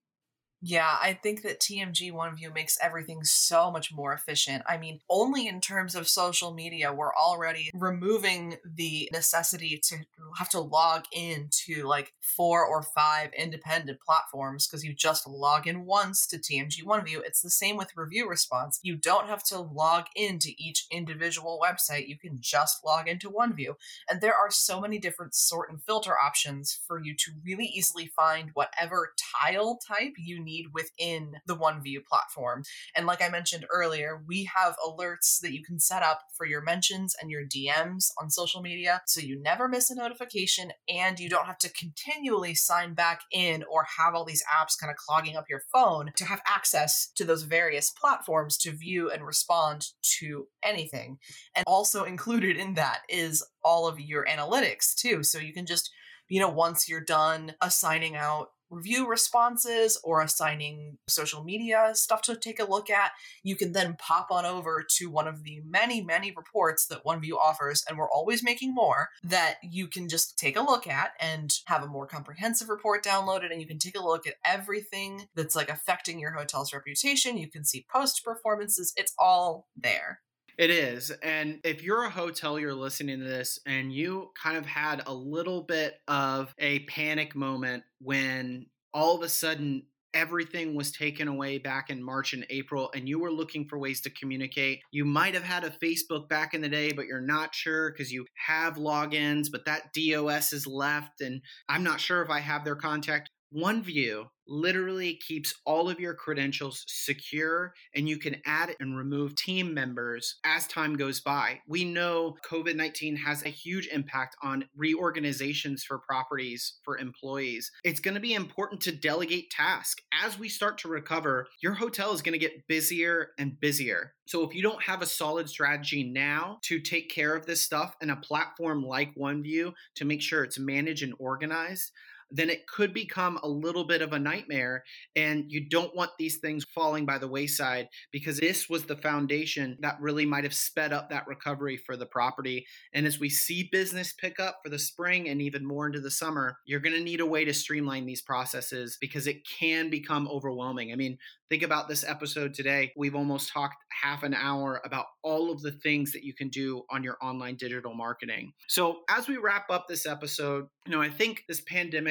Yeah, 0.67 0.97
I 0.99 1.13
think 1.13 1.43
that 1.43 1.59
TMG 1.59 2.11
OneView 2.11 2.51
makes 2.51 2.79
everything 2.81 3.23
so 3.23 3.69
much 3.69 3.93
more 3.93 4.13
efficient. 4.13 4.63
I 4.67 4.77
mean, 4.77 4.99
only 5.11 5.47
in 5.47 5.61
terms 5.61 5.93
of 5.93 6.07
social 6.07 6.55
media, 6.55 6.91
we're 6.91 7.13
already 7.13 7.69
removing 7.75 8.55
the 8.65 9.07
necessity 9.13 9.79
to 9.83 9.97
have 10.39 10.49
to 10.49 10.59
log 10.59 11.03
in 11.13 11.49
to 11.67 11.83
like 11.83 12.13
four 12.19 12.65
or 12.65 12.81
five 12.81 13.29
independent 13.37 13.99
platforms 14.01 14.65
because 14.65 14.83
you 14.83 14.95
just 14.95 15.27
log 15.27 15.67
in 15.67 15.85
once 15.85 16.25
to 16.25 16.39
TMG 16.39 16.83
OneView. 16.83 17.19
It's 17.23 17.41
the 17.41 17.51
same 17.51 17.77
with 17.77 17.95
review 17.95 18.27
response. 18.27 18.79
You 18.81 18.95
don't 18.95 19.27
have 19.27 19.43
to 19.49 19.59
log 19.59 20.05
into 20.15 20.49
each 20.57 20.87
individual 20.89 21.61
website. 21.63 22.07
You 22.07 22.17
can 22.17 22.37
just 22.39 22.83
log 22.83 23.07
into 23.07 23.29
OneView. 23.29 23.75
And 24.09 24.19
there 24.19 24.33
are 24.33 24.49
so 24.49 24.81
many 24.81 24.97
different 24.97 25.35
sort 25.35 25.69
and 25.69 25.79
filter 25.83 26.15
options 26.17 26.79
for 26.87 26.99
you 26.99 27.13
to 27.17 27.33
really 27.45 27.67
easily 27.67 28.07
find 28.07 28.49
whatever 28.55 29.13
tile 29.39 29.77
type 29.87 30.13
you 30.17 30.43
need 30.43 30.54
need 30.55 30.67
within 30.73 31.33
the 31.45 31.55
OneView 31.55 32.05
platform. 32.05 32.63
And 32.95 33.05
like 33.05 33.21
I 33.21 33.29
mentioned 33.29 33.65
earlier, 33.71 34.21
we 34.27 34.49
have 34.55 34.75
alerts 34.85 35.39
that 35.41 35.53
you 35.53 35.63
can 35.63 35.79
set 35.79 36.03
up 36.03 36.21
for 36.37 36.45
your 36.45 36.61
mentions 36.61 37.15
and 37.19 37.29
your 37.29 37.43
DMs 37.43 38.11
on 38.21 38.29
social 38.29 38.61
media 38.61 39.01
so 39.05 39.21
you 39.21 39.41
never 39.41 39.67
miss 39.67 39.89
a 39.89 39.95
notification 39.95 40.71
and 40.89 41.19
you 41.19 41.29
don't 41.29 41.45
have 41.45 41.57
to 41.59 41.71
continually 41.71 42.55
sign 42.55 42.93
back 42.93 43.21
in 43.31 43.63
or 43.69 43.85
have 43.97 44.13
all 44.13 44.25
these 44.25 44.43
apps 44.43 44.79
kind 44.79 44.91
of 44.91 44.97
clogging 44.97 45.35
up 45.35 45.45
your 45.49 45.61
phone 45.73 46.11
to 46.15 46.25
have 46.25 46.41
access 46.47 47.07
to 47.15 47.23
those 47.23 47.43
various 47.43 47.91
platforms 47.91 48.57
to 48.57 48.71
view 48.71 49.09
and 49.09 49.25
respond 49.25 49.87
to 50.01 50.47
anything. 50.63 51.17
And 51.55 51.63
also 51.67 52.03
included 52.03 52.57
in 52.57 52.75
that 52.75 52.99
is 53.09 53.45
all 53.63 53.87
of 53.87 53.99
your 53.99 54.25
analytics 54.25 54.95
too. 54.95 55.23
So 55.23 55.39
you 55.39 55.53
can 55.53 55.65
just 55.65 55.91
you 56.27 56.39
know, 56.39 56.49
once 56.49 56.89
you're 56.89 57.01
done 57.01 57.53
assigning 57.61 58.15
out 58.15 58.49
review 58.69 59.07
responses 59.07 59.99
or 60.03 60.21
assigning 60.21 60.97
social 61.07 61.43
media 61.43 61.91
stuff 61.93 62.21
to 62.23 62.35
take 62.35 62.59
a 62.59 62.69
look 62.69 62.89
at, 62.89 63.11
you 63.43 63.55
can 63.55 63.71
then 63.71 63.95
pop 63.97 64.27
on 64.31 64.45
over 64.45 64.85
to 64.97 65.09
one 65.09 65.27
of 65.27 65.43
the 65.43 65.61
many, 65.65 66.01
many 66.01 66.31
reports 66.35 66.87
that 66.87 67.03
OneView 67.03 67.33
offers, 67.33 67.83
and 67.87 67.97
we're 67.97 68.09
always 68.09 68.43
making 68.43 68.73
more 68.73 69.09
that 69.23 69.55
you 69.63 69.87
can 69.87 70.09
just 70.09 70.37
take 70.37 70.57
a 70.57 70.61
look 70.61 70.87
at 70.87 71.11
and 71.19 71.53
have 71.67 71.83
a 71.83 71.87
more 71.87 72.07
comprehensive 72.07 72.69
report 72.69 73.03
downloaded. 73.03 73.51
And 73.51 73.61
you 73.61 73.67
can 73.67 73.79
take 73.79 73.97
a 73.97 74.03
look 74.03 74.27
at 74.27 74.35
everything 74.45 75.27
that's 75.35 75.55
like 75.55 75.69
affecting 75.69 76.19
your 76.19 76.31
hotel's 76.31 76.73
reputation. 76.73 77.37
You 77.37 77.49
can 77.49 77.63
see 77.63 77.85
post 77.91 78.23
performances, 78.23 78.93
it's 78.95 79.13
all 79.17 79.67
there. 79.75 80.21
It 80.57 80.69
is. 80.69 81.11
And 81.21 81.59
if 81.63 81.83
you're 81.83 82.05
a 82.05 82.09
hotel, 82.09 82.57
you're 82.57 82.73
listening 82.73 83.19
to 83.19 83.25
this 83.25 83.59
and 83.65 83.91
you 83.91 84.31
kind 84.41 84.57
of 84.57 84.65
had 84.65 85.03
a 85.05 85.13
little 85.13 85.61
bit 85.61 85.99
of 86.07 86.53
a 86.57 86.79
panic 86.79 87.35
moment 87.35 87.83
when 87.99 88.67
all 88.93 89.15
of 89.15 89.21
a 89.21 89.29
sudden 89.29 89.83
everything 90.13 90.73
was 90.73 90.93
taken 90.93 91.27
away 91.27 91.57
back 91.57 91.89
in 91.89 92.01
March 92.01 92.31
and 92.31 92.45
April 92.49 92.89
and 92.95 93.09
you 93.09 93.19
were 93.19 93.31
looking 93.31 93.67
for 93.67 93.77
ways 93.77 93.99
to 93.99 94.09
communicate. 94.09 94.79
You 94.91 95.03
might 95.03 95.33
have 95.33 95.43
had 95.43 95.65
a 95.65 95.69
Facebook 95.69 96.29
back 96.29 96.53
in 96.53 96.61
the 96.61 96.69
day, 96.69 96.93
but 96.93 97.05
you're 97.05 97.19
not 97.19 97.53
sure 97.53 97.91
because 97.91 98.13
you 98.13 98.25
have 98.47 98.75
logins, 98.75 99.47
but 99.51 99.65
that 99.65 99.93
DOS 99.93 100.53
is 100.53 100.65
left 100.65 101.19
and 101.19 101.41
I'm 101.67 101.83
not 101.83 101.99
sure 101.99 102.21
if 102.21 102.29
I 102.29 102.39
have 102.39 102.63
their 102.63 102.77
contact. 102.77 103.29
OneView 103.55 104.25
literally 104.47 105.15
keeps 105.27 105.53
all 105.65 105.89
of 105.89 105.99
your 105.99 106.13
credentials 106.13 106.83
secure 106.87 107.73
and 107.95 108.07
you 108.07 108.17
can 108.17 108.35
add 108.45 108.75
and 108.79 108.97
remove 108.97 109.35
team 109.35 109.73
members 109.73 110.35
as 110.43 110.67
time 110.67 110.95
goes 110.95 111.19
by. 111.19 111.59
We 111.67 111.85
know 111.85 112.35
COVID 112.49 112.75
19 112.75 113.15
has 113.17 113.43
a 113.43 113.49
huge 113.49 113.87
impact 113.87 114.35
on 114.43 114.65
reorganizations 114.75 115.83
for 115.83 115.99
properties 115.99 116.79
for 116.83 116.97
employees. 116.97 117.71
It's 117.83 117.99
going 117.99 118.15
to 118.15 118.19
be 118.19 118.33
important 118.33 118.81
to 118.81 118.91
delegate 118.91 119.49
tasks. 119.49 120.03
As 120.23 120.37
we 120.37 120.49
start 120.49 120.77
to 120.79 120.87
recover, 120.87 121.47
your 121.61 121.73
hotel 121.73 122.13
is 122.13 122.21
going 122.21 122.33
to 122.33 122.45
get 122.45 122.67
busier 122.67 123.29
and 123.39 123.59
busier. 123.59 124.13
So 124.27 124.43
if 124.43 124.55
you 124.55 124.63
don't 124.63 124.83
have 124.83 125.01
a 125.01 125.07
solid 125.07 125.49
strategy 125.49 126.03
now 126.03 126.59
to 126.63 126.79
take 126.79 127.09
care 127.09 127.35
of 127.35 127.45
this 127.45 127.61
stuff 127.61 127.95
and 128.01 128.11
a 128.11 128.15
platform 128.15 128.83
like 128.83 129.15
OneView 129.15 129.73
to 129.95 130.05
make 130.05 130.21
sure 130.21 130.43
it's 130.43 130.59
managed 130.59 131.03
and 131.03 131.13
organized, 131.19 131.91
then 132.31 132.49
it 132.49 132.67
could 132.67 132.93
become 132.93 133.39
a 133.43 133.47
little 133.47 133.85
bit 133.85 134.01
of 134.01 134.13
a 134.13 134.19
nightmare. 134.19 134.83
And 135.15 135.45
you 135.47 135.67
don't 135.69 135.95
want 135.95 136.11
these 136.17 136.37
things 136.37 136.65
falling 136.73 137.05
by 137.05 137.17
the 137.17 137.27
wayside 137.27 137.87
because 138.11 138.39
this 138.39 138.69
was 138.69 138.85
the 138.85 138.95
foundation 138.95 139.77
that 139.81 139.99
really 139.99 140.25
might 140.25 140.43
have 140.43 140.53
sped 140.53 140.93
up 140.93 141.09
that 141.09 141.27
recovery 141.27 141.77
for 141.77 141.95
the 141.95 142.05
property. 142.05 142.65
And 142.93 143.05
as 143.05 143.19
we 143.19 143.29
see 143.29 143.69
business 143.71 144.13
pick 144.13 144.39
up 144.39 144.59
for 144.63 144.69
the 144.69 144.79
spring 144.79 145.29
and 145.29 145.41
even 145.41 145.65
more 145.65 145.87
into 145.87 146.01
the 146.01 146.11
summer, 146.11 146.57
you're 146.65 146.79
going 146.79 146.95
to 146.95 147.03
need 147.03 147.19
a 147.19 147.25
way 147.25 147.45
to 147.45 147.53
streamline 147.53 148.05
these 148.05 148.21
processes 148.21 148.97
because 148.99 149.27
it 149.27 149.47
can 149.59 149.89
become 149.89 150.27
overwhelming. 150.27 150.91
I 150.91 150.95
mean, 150.95 151.17
think 151.49 151.63
about 151.63 151.87
this 151.87 152.03
episode 152.03 152.53
today. 152.53 152.91
We've 152.95 153.15
almost 153.15 153.51
talked 153.51 153.75
half 154.01 154.23
an 154.23 154.33
hour 154.33 154.81
about 154.83 155.05
all 155.23 155.51
of 155.51 155.61
the 155.61 155.71
things 155.71 156.11
that 156.13 156.23
you 156.23 156.33
can 156.33 156.49
do 156.49 156.83
on 156.89 157.03
your 157.03 157.17
online 157.21 157.55
digital 157.55 157.93
marketing. 157.93 158.53
So, 158.67 159.01
as 159.09 159.27
we 159.27 159.37
wrap 159.37 159.69
up 159.69 159.85
this 159.87 160.05
episode, 160.05 160.65
you 160.85 160.91
know, 160.91 161.01
I 161.01 161.09
think 161.09 161.43
this 161.47 161.61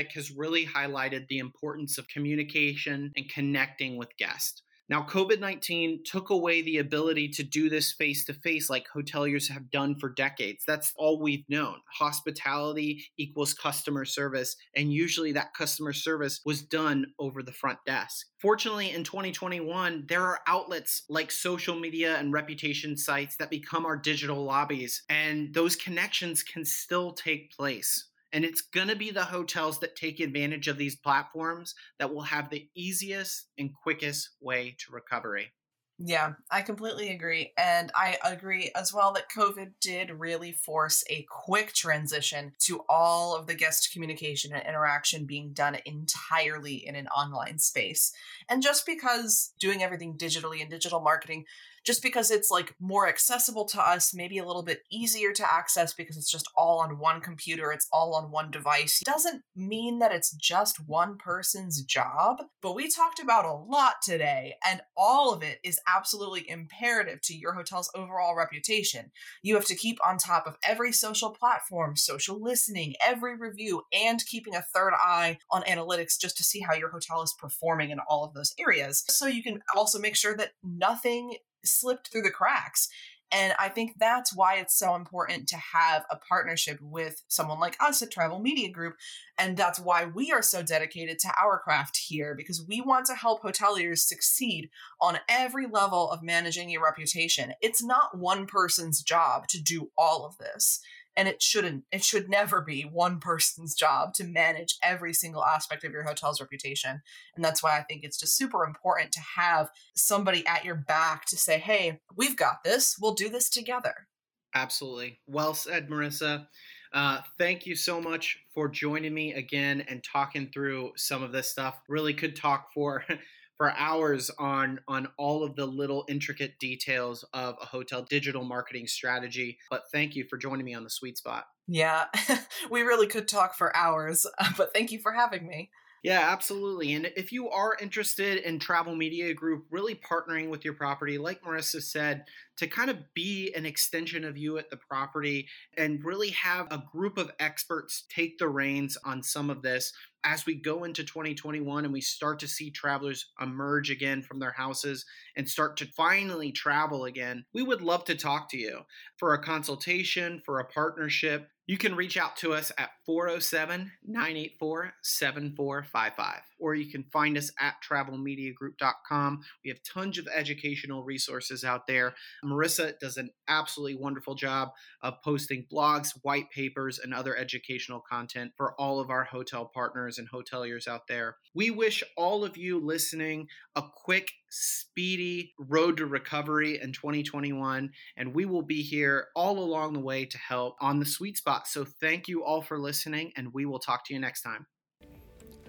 pandemic 0.04 0.12
has 0.14 0.36
really 0.36 0.66
highlighted 0.66 1.28
the 1.28 1.38
importance 1.38 1.98
of 1.98 2.08
communication 2.08 3.12
and 3.16 3.28
connecting 3.28 3.96
with 3.96 4.16
guests. 4.18 4.62
Now, 4.86 5.06
COVID 5.08 5.40
19 5.40 6.02
took 6.04 6.28
away 6.28 6.60
the 6.60 6.76
ability 6.76 7.28
to 7.28 7.42
do 7.42 7.70
this 7.70 7.90
face 7.90 8.26
to 8.26 8.34
face 8.34 8.68
like 8.68 8.84
hoteliers 8.94 9.50
have 9.50 9.70
done 9.70 9.96
for 9.98 10.10
decades. 10.10 10.62
That's 10.66 10.92
all 10.98 11.22
we've 11.22 11.48
known. 11.48 11.76
Hospitality 11.98 13.06
equals 13.16 13.54
customer 13.54 14.04
service, 14.04 14.56
and 14.76 14.92
usually 14.92 15.32
that 15.32 15.54
customer 15.54 15.94
service 15.94 16.42
was 16.44 16.60
done 16.60 17.06
over 17.18 17.42
the 17.42 17.50
front 17.50 17.78
desk. 17.86 18.26
Fortunately, 18.38 18.90
in 18.90 19.04
2021, 19.04 20.04
there 20.06 20.22
are 20.22 20.40
outlets 20.46 21.04
like 21.08 21.30
social 21.30 21.76
media 21.76 22.18
and 22.18 22.34
reputation 22.34 22.98
sites 22.98 23.38
that 23.38 23.48
become 23.48 23.86
our 23.86 23.96
digital 23.96 24.44
lobbies, 24.44 25.02
and 25.08 25.54
those 25.54 25.76
connections 25.76 26.42
can 26.42 26.66
still 26.66 27.12
take 27.12 27.56
place. 27.56 28.10
And 28.34 28.44
it's 28.44 28.60
going 28.60 28.88
to 28.88 28.96
be 28.96 29.10
the 29.10 29.24
hotels 29.24 29.78
that 29.78 29.96
take 29.96 30.20
advantage 30.20 30.68
of 30.68 30.76
these 30.76 30.96
platforms 30.96 31.74
that 31.98 32.12
will 32.12 32.22
have 32.22 32.50
the 32.50 32.68
easiest 32.74 33.46
and 33.56 33.72
quickest 33.72 34.30
way 34.40 34.76
to 34.80 34.92
recovery. 34.92 35.54
Yeah, 35.96 36.32
I 36.50 36.62
completely 36.62 37.10
agree. 37.10 37.52
And 37.56 37.92
I 37.94 38.18
agree 38.24 38.72
as 38.74 38.92
well 38.92 39.12
that 39.12 39.30
COVID 39.30 39.74
did 39.80 40.10
really 40.10 40.50
force 40.50 41.04
a 41.08 41.24
quick 41.30 41.72
transition 41.72 42.52
to 42.62 42.84
all 42.88 43.36
of 43.36 43.46
the 43.46 43.54
guest 43.54 43.92
communication 43.92 44.52
and 44.52 44.66
interaction 44.66 45.24
being 45.24 45.52
done 45.52 45.78
entirely 45.86 46.84
in 46.84 46.96
an 46.96 47.06
online 47.08 47.60
space. 47.60 48.12
And 48.48 48.60
just 48.60 48.84
because 48.86 49.54
doing 49.60 49.84
everything 49.84 50.18
digitally 50.18 50.60
and 50.60 50.68
digital 50.68 51.00
marketing 51.00 51.44
just 51.84 52.02
because 52.02 52.30
it's 52.30 52.50
like 52.50 52.74
more 52.80 53.08
accessible 53.08 53.66
to 53.66 53.80
us, 53.80 54.14
maybe 54.14 54.38
a 54.38 54.46
little 54.46 54.62
bit 54.62 54.82
easier 54.90 55.32
to 55.32 55.52
access 55.52 55.92
because 55.94 56.16
it's 56.16 56.30
just 56.30 56.48
all 56.56 56.80
on 56.80 56.98
one 56.98 57.20
computer, 57.20 57.72
it's 57.72 57.88
all 57.92 58.14
on 58.14 58.30
one 58.30 58.50
device, 58.50 59.00
doesn't 59.04 59.42
mean 59.54 59.98
that 59.98 60.12
it's 60.12 60.32
just 60.32 60.86
one 60.88 61.16
person's 61.18 61.82
job. 61.82 62.42
But 62.62 62.74
we 62.74 62.88
talked 62.88 63.20
about 63.20 63.44
a 63.44 63.52
lot 63.52 63.96
today, 64.02 64.54
and 64.66 64.80
all 64.96 65.32
of 65.32 65.42
it 65.42 65.58
is 65.62 65.80
absolutely 65.86 66.48
imperative 66.48 67.20
to 67.22 67.34
your 67.34 67.52
hotel's 67.52 67.90
overall 67.94 68.34
reputation. 68.34 69.10
You 69.42 69.54
have 69.54 69.66
to 69.66 69.76
keep 69.76 69.98
on 70.06 70.18
top 70.18 70.46
of 70.46 70.56
every 70.66 70.92
social 70.92 71.30
platform, 71.30 71.96
social 71.96 72.40
listening, 72.42 72.94
every 73.04 73.36
review, 73.36 73.82
and 73.92 74.24
keeping 74.26 74.54
a 74.54 74.64
third 74.74 74.92
eye 74.98 75.38
on 75.50 75.62
analytics 75.62 76.18
just 76.20 76.36
to 76.38 76.44
see 76.44 76.60
how 76.60 76.74
your 76.74 76.90
hotel 76.90 77.22
is 77.22 77.34
performing 77.38 77.90
in 77.90 77.98
all 78.08 78.24
of 78.24 78.34
those 78.34 78.54
areas. 78.58 79.04
So 79.08 79.26
you 79.26 79.42
can 79.42 79.60
also 79.76 79.98
make 79.98 80.16
sure 80.16 80.36
that 80.36 80.52
nothing 80.62 81.36
slipped 81.66 82.08
through 82.08 82.22
the 82.22 82.30
cracks. 82.30 82.88
And 83.32 83.52
I 83.58 83.68
think 83.68 83.94
that's 83.98 84.36
why 84.36 84.56
it's 84.56 84.78
so 84.78 84.94
important 84.94 85.48
to 85.48 85.56
have 85.56 86.04
a 86.08 86.16
partnership 86.16 86.78
with 86.80 87.22
someone 87.26 87.58
like 87.58 87.76
us 87.80 88.00
at 88.00 88.12
Travel 88.12 88.38
Media 88.38 88.70
Group. 88.70 88.94
And 89.38 89.56
that's 89.56 89.80
why 89.80 90.04
we 90.04 90.30
are 90.30 90.42
so 90.42 90.62
dedicated 90.62 91.18
to 91.20 91.32
our 91.42 91.58
craft 91.58 91.96
here, 91.96 92.36
because 92.36 92.64
we 92.68 92.80
want 92.80 93.06
to 93.06 93.14
help 93.14 93.42
hoteliers 93.42 94.00
succeed 94.00 94.70
on 95.00 95.18
every 95.28 95.66
level 95.66 96.10
of 96.10 96.22
managing 96.22 96.70
your 96.70 96.84
reputation. 96.84 97.54
It's 97.60 97.82
not 97.82 98.16
one 98.16 98.46
person's 98.46 99.02
job 99.02 99.48
to 99.48 99.60
do 99.60 99.90
all 99.98 100.24
of 100.24 100.38
this 100.38 100.80
and 101.16 101.28
it 101.28 101.42
shouldn't 101.42 101.84
it 101.92 102.04
should 102.04 102.28
never 102.28 102.60
be 102.60 102.82
one 102.82 103.20
person's 103.20 103.74
job 103.74 104.14
to 104.14 104.24
manage 104.24 104.76
every 104.82 105.12
single 105.12 105.44
aspect 105.44 105.84
of 105.84 105.92
your 105.92 106.04
hotel's 106.04 106.40
reputation. 106.40 107.02
And 107.36 107.44
that's 107.44 107.62
why 107.62 107.78
i 107.78 107.82
think 107.82 108.04
it's 108.04 108.18
just 108.18 108.36
super 108.36 108.64
important 108.64 109.12
to 109.12 109.20
have 109.36 109.70
somebody 109.94 110.46
at 110.46 110.64
your 110.64 110.74
back 110.74 111.26
to 111.26 111.36
say 111.36 111.58
hey 111.58 112.00
we've 112.16 112.36
got 112.36 112.64
this. 112.64 112.96
We'll 113.00 113.14
do 113.14 113.28
this 113.28 113.48
together. 113.48 114.08
Absolutely. 114.54 115.20
Well 115.26 115.54
said 115.54 115.88
marissa. 115.88 116.46
Uh, 116.92 117.20
thank 117.38 117.66
you 117.66 117.74
so 117.74 118.00
much 118.00 118.38
for 118.54 118.68
joining 118.68 119.12
me 119.12 119.34
again 119.34 119.84
and 119.88 120.04
talking 120.04 120.48
through 120.54 120.92
some 120.94 121.24
of 121.24 121.32
this 121.32 121.48
stuff. 121.48 121.80
Really 121.88 122.14
could 122.14 122.36
talk 122.36 122.72
for 122.72 123.04
for 123.56 123.72
hours 123.72 124.30
on 124.38 124.80
on 124.88 125.08
all 125.16 125.44
of 125.44 125.56
the 125.56 125.66
little 125.66 126.04
intricate 126.08 126.58
details 126.58 127.24
of 127.32 127.56
a 127.60 127.66
hotel 127.66 128.02
digital 128.02 128.44
marketing 128.44 128.86
strategy. 128.86 129.58
But 129.70 129.84
thank 129.92 130.16
you 130.16 130.24
for 130.24 130.36
joining 130.36 130.64
me 130.64 130.74
on 130.74 130.84
the 130.84 130.90
sweet 130.90 131.18
spot. 131.18 131.46
Yeah, 131.66 132.06
we 132.70 132.82
really 132.82 133.06
could 133.06 133.28
talk 133.28 133.54
for 133.54 133.74
hours, 133.76 134.26
but 134.56 134.72
thank 134.72 134.92
you 134.92 134.98
for 134.98 135.12
having 135.12 135.46
me. 135.46 135.70
Yeah, 136.04 136.20
absolutely. 136.30 136.92
And 136.92 137.06
if 137.16 137.32
you 137.32 137.48
are 137.48 137.78
interested 137.80 138.36
in 138.46 138.58
Travel 138.58 138.94
Media 138.94 139.32
Group 139.32 139.64
really 139.70 139.94
partnering 139.94 140.50
with 140.50 140.62
your 140.62 140.74
property, 140.74 141.16
like 141.16 141.40
Marissa 141.42 141.82
said, 141.82 142.26
to 142.58 142.66
kind 142.66 142.90
of 142.90 143.14
be 143.14 143.54
an 143.54 143.64
extension 143.64 144.22
of 144.22 144.36
you 144.36 144.58
at 144.58 144.68
the 144.68 144.76
property 144.76 145.48
and 145.78 146.04
really 146.04 146.28
have 146.32 146.70
a 146.70 146.84
group 146.92 147.16
of 147.16 147.32
experts 147.40 148.04
take 148.10 148.36
the 148.36 148.50
reins 148.50 148.98
on 149.02 149.22
some 149.22 149.48
of 149.48 149.62
this 149.62 149.94
as 150.24 150.44
we 150.44 150.54
go 150.54 150.84
into 150.84 151.04
2021 151.04 151.84
and 151.84 151.92
we 151.92 152.02
start 152.02 152.38
to 152.40 152.48
see 152.48 152.70
travelers 152.70 153.32
emerge 153.40 153.90
again 153.90 154.22
from 154.22 154.38
their 154.38 154.52
houses 154.52 155.06
and 155.36 155.48
start 155.48 155.76
to 155.78 155.86
finally 155.86 156.52
travel 156.52 157.06
again, 157.06 157.46
we 157.54 157.62
would 157.62 157.80
love 157.80 158.04
to 158.04 158.14
talk 158.14 158.50
to 158.50 158.58
you 158.58 158.82
for 159.16 159.32
a 159.32 159.42
consultation, 159.42 160.42
for 160.44 160.60
a 160.60 160.66
partnership. 160.66 161.48
You 161.66 161.78
can 161.78 161.94
reach 161.94 162.18
out 162.18 162.36
to 162.38 162.52
us 162.52 162.70
at 162.76 162.90
407 163.06 163.90
984 164.06 164.92
7455, 165.02 166.40
or 166.58 166.74
you 166.74 166.90
can 166.90 167.04
find 167.04 167.38
us 167.38 167.50
at 167.58 167.76
travelmediagroup.com. 167.88 169.40
We 169.64 169.70
have 169.70 169.78
tons 169.82 170.18
of 170.18 170.28
educational 170.28 171.04
resources 171.04 171.64
out 171.64 171.86
there. 171.86 172.14
Marissa 172.44 172.98
does 172.98 173.16
an 173.16 173.30
absolutely 173.48 173.94
wonderful 173.96 174.34
job 174.34 174.72
of 175.00 175.22
posting 175.22 175.64
blogs, 175.72 176.10
white 176.20 176.50
papers, 176.50 176.98
and 176.98 177.14
other 177.14 177.34
educational 177.34 178.00
content 178.00 178.52
for 178.58 178.78
all 178.78 179.00
of 179.00 179.08
our 179.08 179.24
hotel 179.24 179.64
partners 179.64 180.18
and 180.18 180.28
hoteliers 180.30 180.86
out 180.86 181.06
there. 181.08 181.36
We 181.54 181.70
wish 181.70 182.04
all 182.14 182.44
of 182.44 182.58
you 182.58 182.78
listening 182.78 183.48
a 183.74 183.82
quick, 183.82 184.32
speedy 184.54 185.52
road 185.58 185.96
to 185.96 186.06
recovery 186.06 186.80
in 186.80 186.92
2021, 186.92 187.90
and 188.16 188.34
we 188.34 188.44
will 188.44 188.62
be 188.62 188.82
here 188.82 189.26
all 189.34 189.58
along 189.58 189.92
the 189.92 190.00
way 190.00 190.24
to 190.24 190.38
help 190.38 190.76
on 190.80 191.00
the 191.00 191.06
sweet 191.06 191.36
spot. 191.36 191.66
So, 191.66 191.84
thank 191.84 192.28
you 192.28 192.44
all 192.44 192.62
for 192.62 192.78
listening, 192.78 193.32
and 193.36 193.52
we 193.52 193.66
will 193.66 193.80
talk 193.80 194.04
to 194.06 194.14
you 194.14 194.20
next 194.20 194.42
time. 194.42 194.66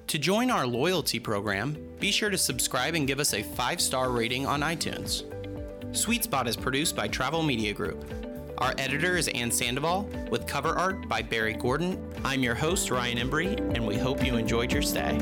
To 0.08 0.20
join 0.20 0.52
our 0.52 0.68
loyalty 0.68 1.20
program, 1.20 1.76
be 2.00 2.12
sure 2.12 2.30
to 2.30 2.38
subscribe 2.38 2.94
and 2.94 3.08
give 3.08 3.20
us 3.20 3.34
a 3.34 3.42
five 3.42 3.82
star 3.82 4.12
rating 4.12 4.46
on 4.46 4.62
iTunes. 4.62 5.24
Sweet 5.96 6.24
Spot 6.24 6.48
is 6.48 6.56
produced 6.56 6.96
by 6.96 7.08
Travel 7.08 7.42
Media 7.42 7.74
Group. 7.74 8.06
Our 8.60 8.74
editor 8.78 9.18
is 9.18 9.28
Ann 9.30 9.52
Sandoval, 9.52 10.04
with 10.30 10.48
cover 10.48 10.78
art 10.78 11.10
by 11.10 11.22
Barry 11.22 11.54
Gordon. 11.54 12.00
I'm 12.24 12.44
your 12.44 12.56
host, 12.56 12.92
Ryan 12.92 13.18
Embry, 13.18 13.58
and 13.76 13.86
we 13.86 13.98
hope 13.98 14.24
you 14.26 14.38
enjoyed 14.38 14.72
your 14.72 14.82
stay. 14.82 15.20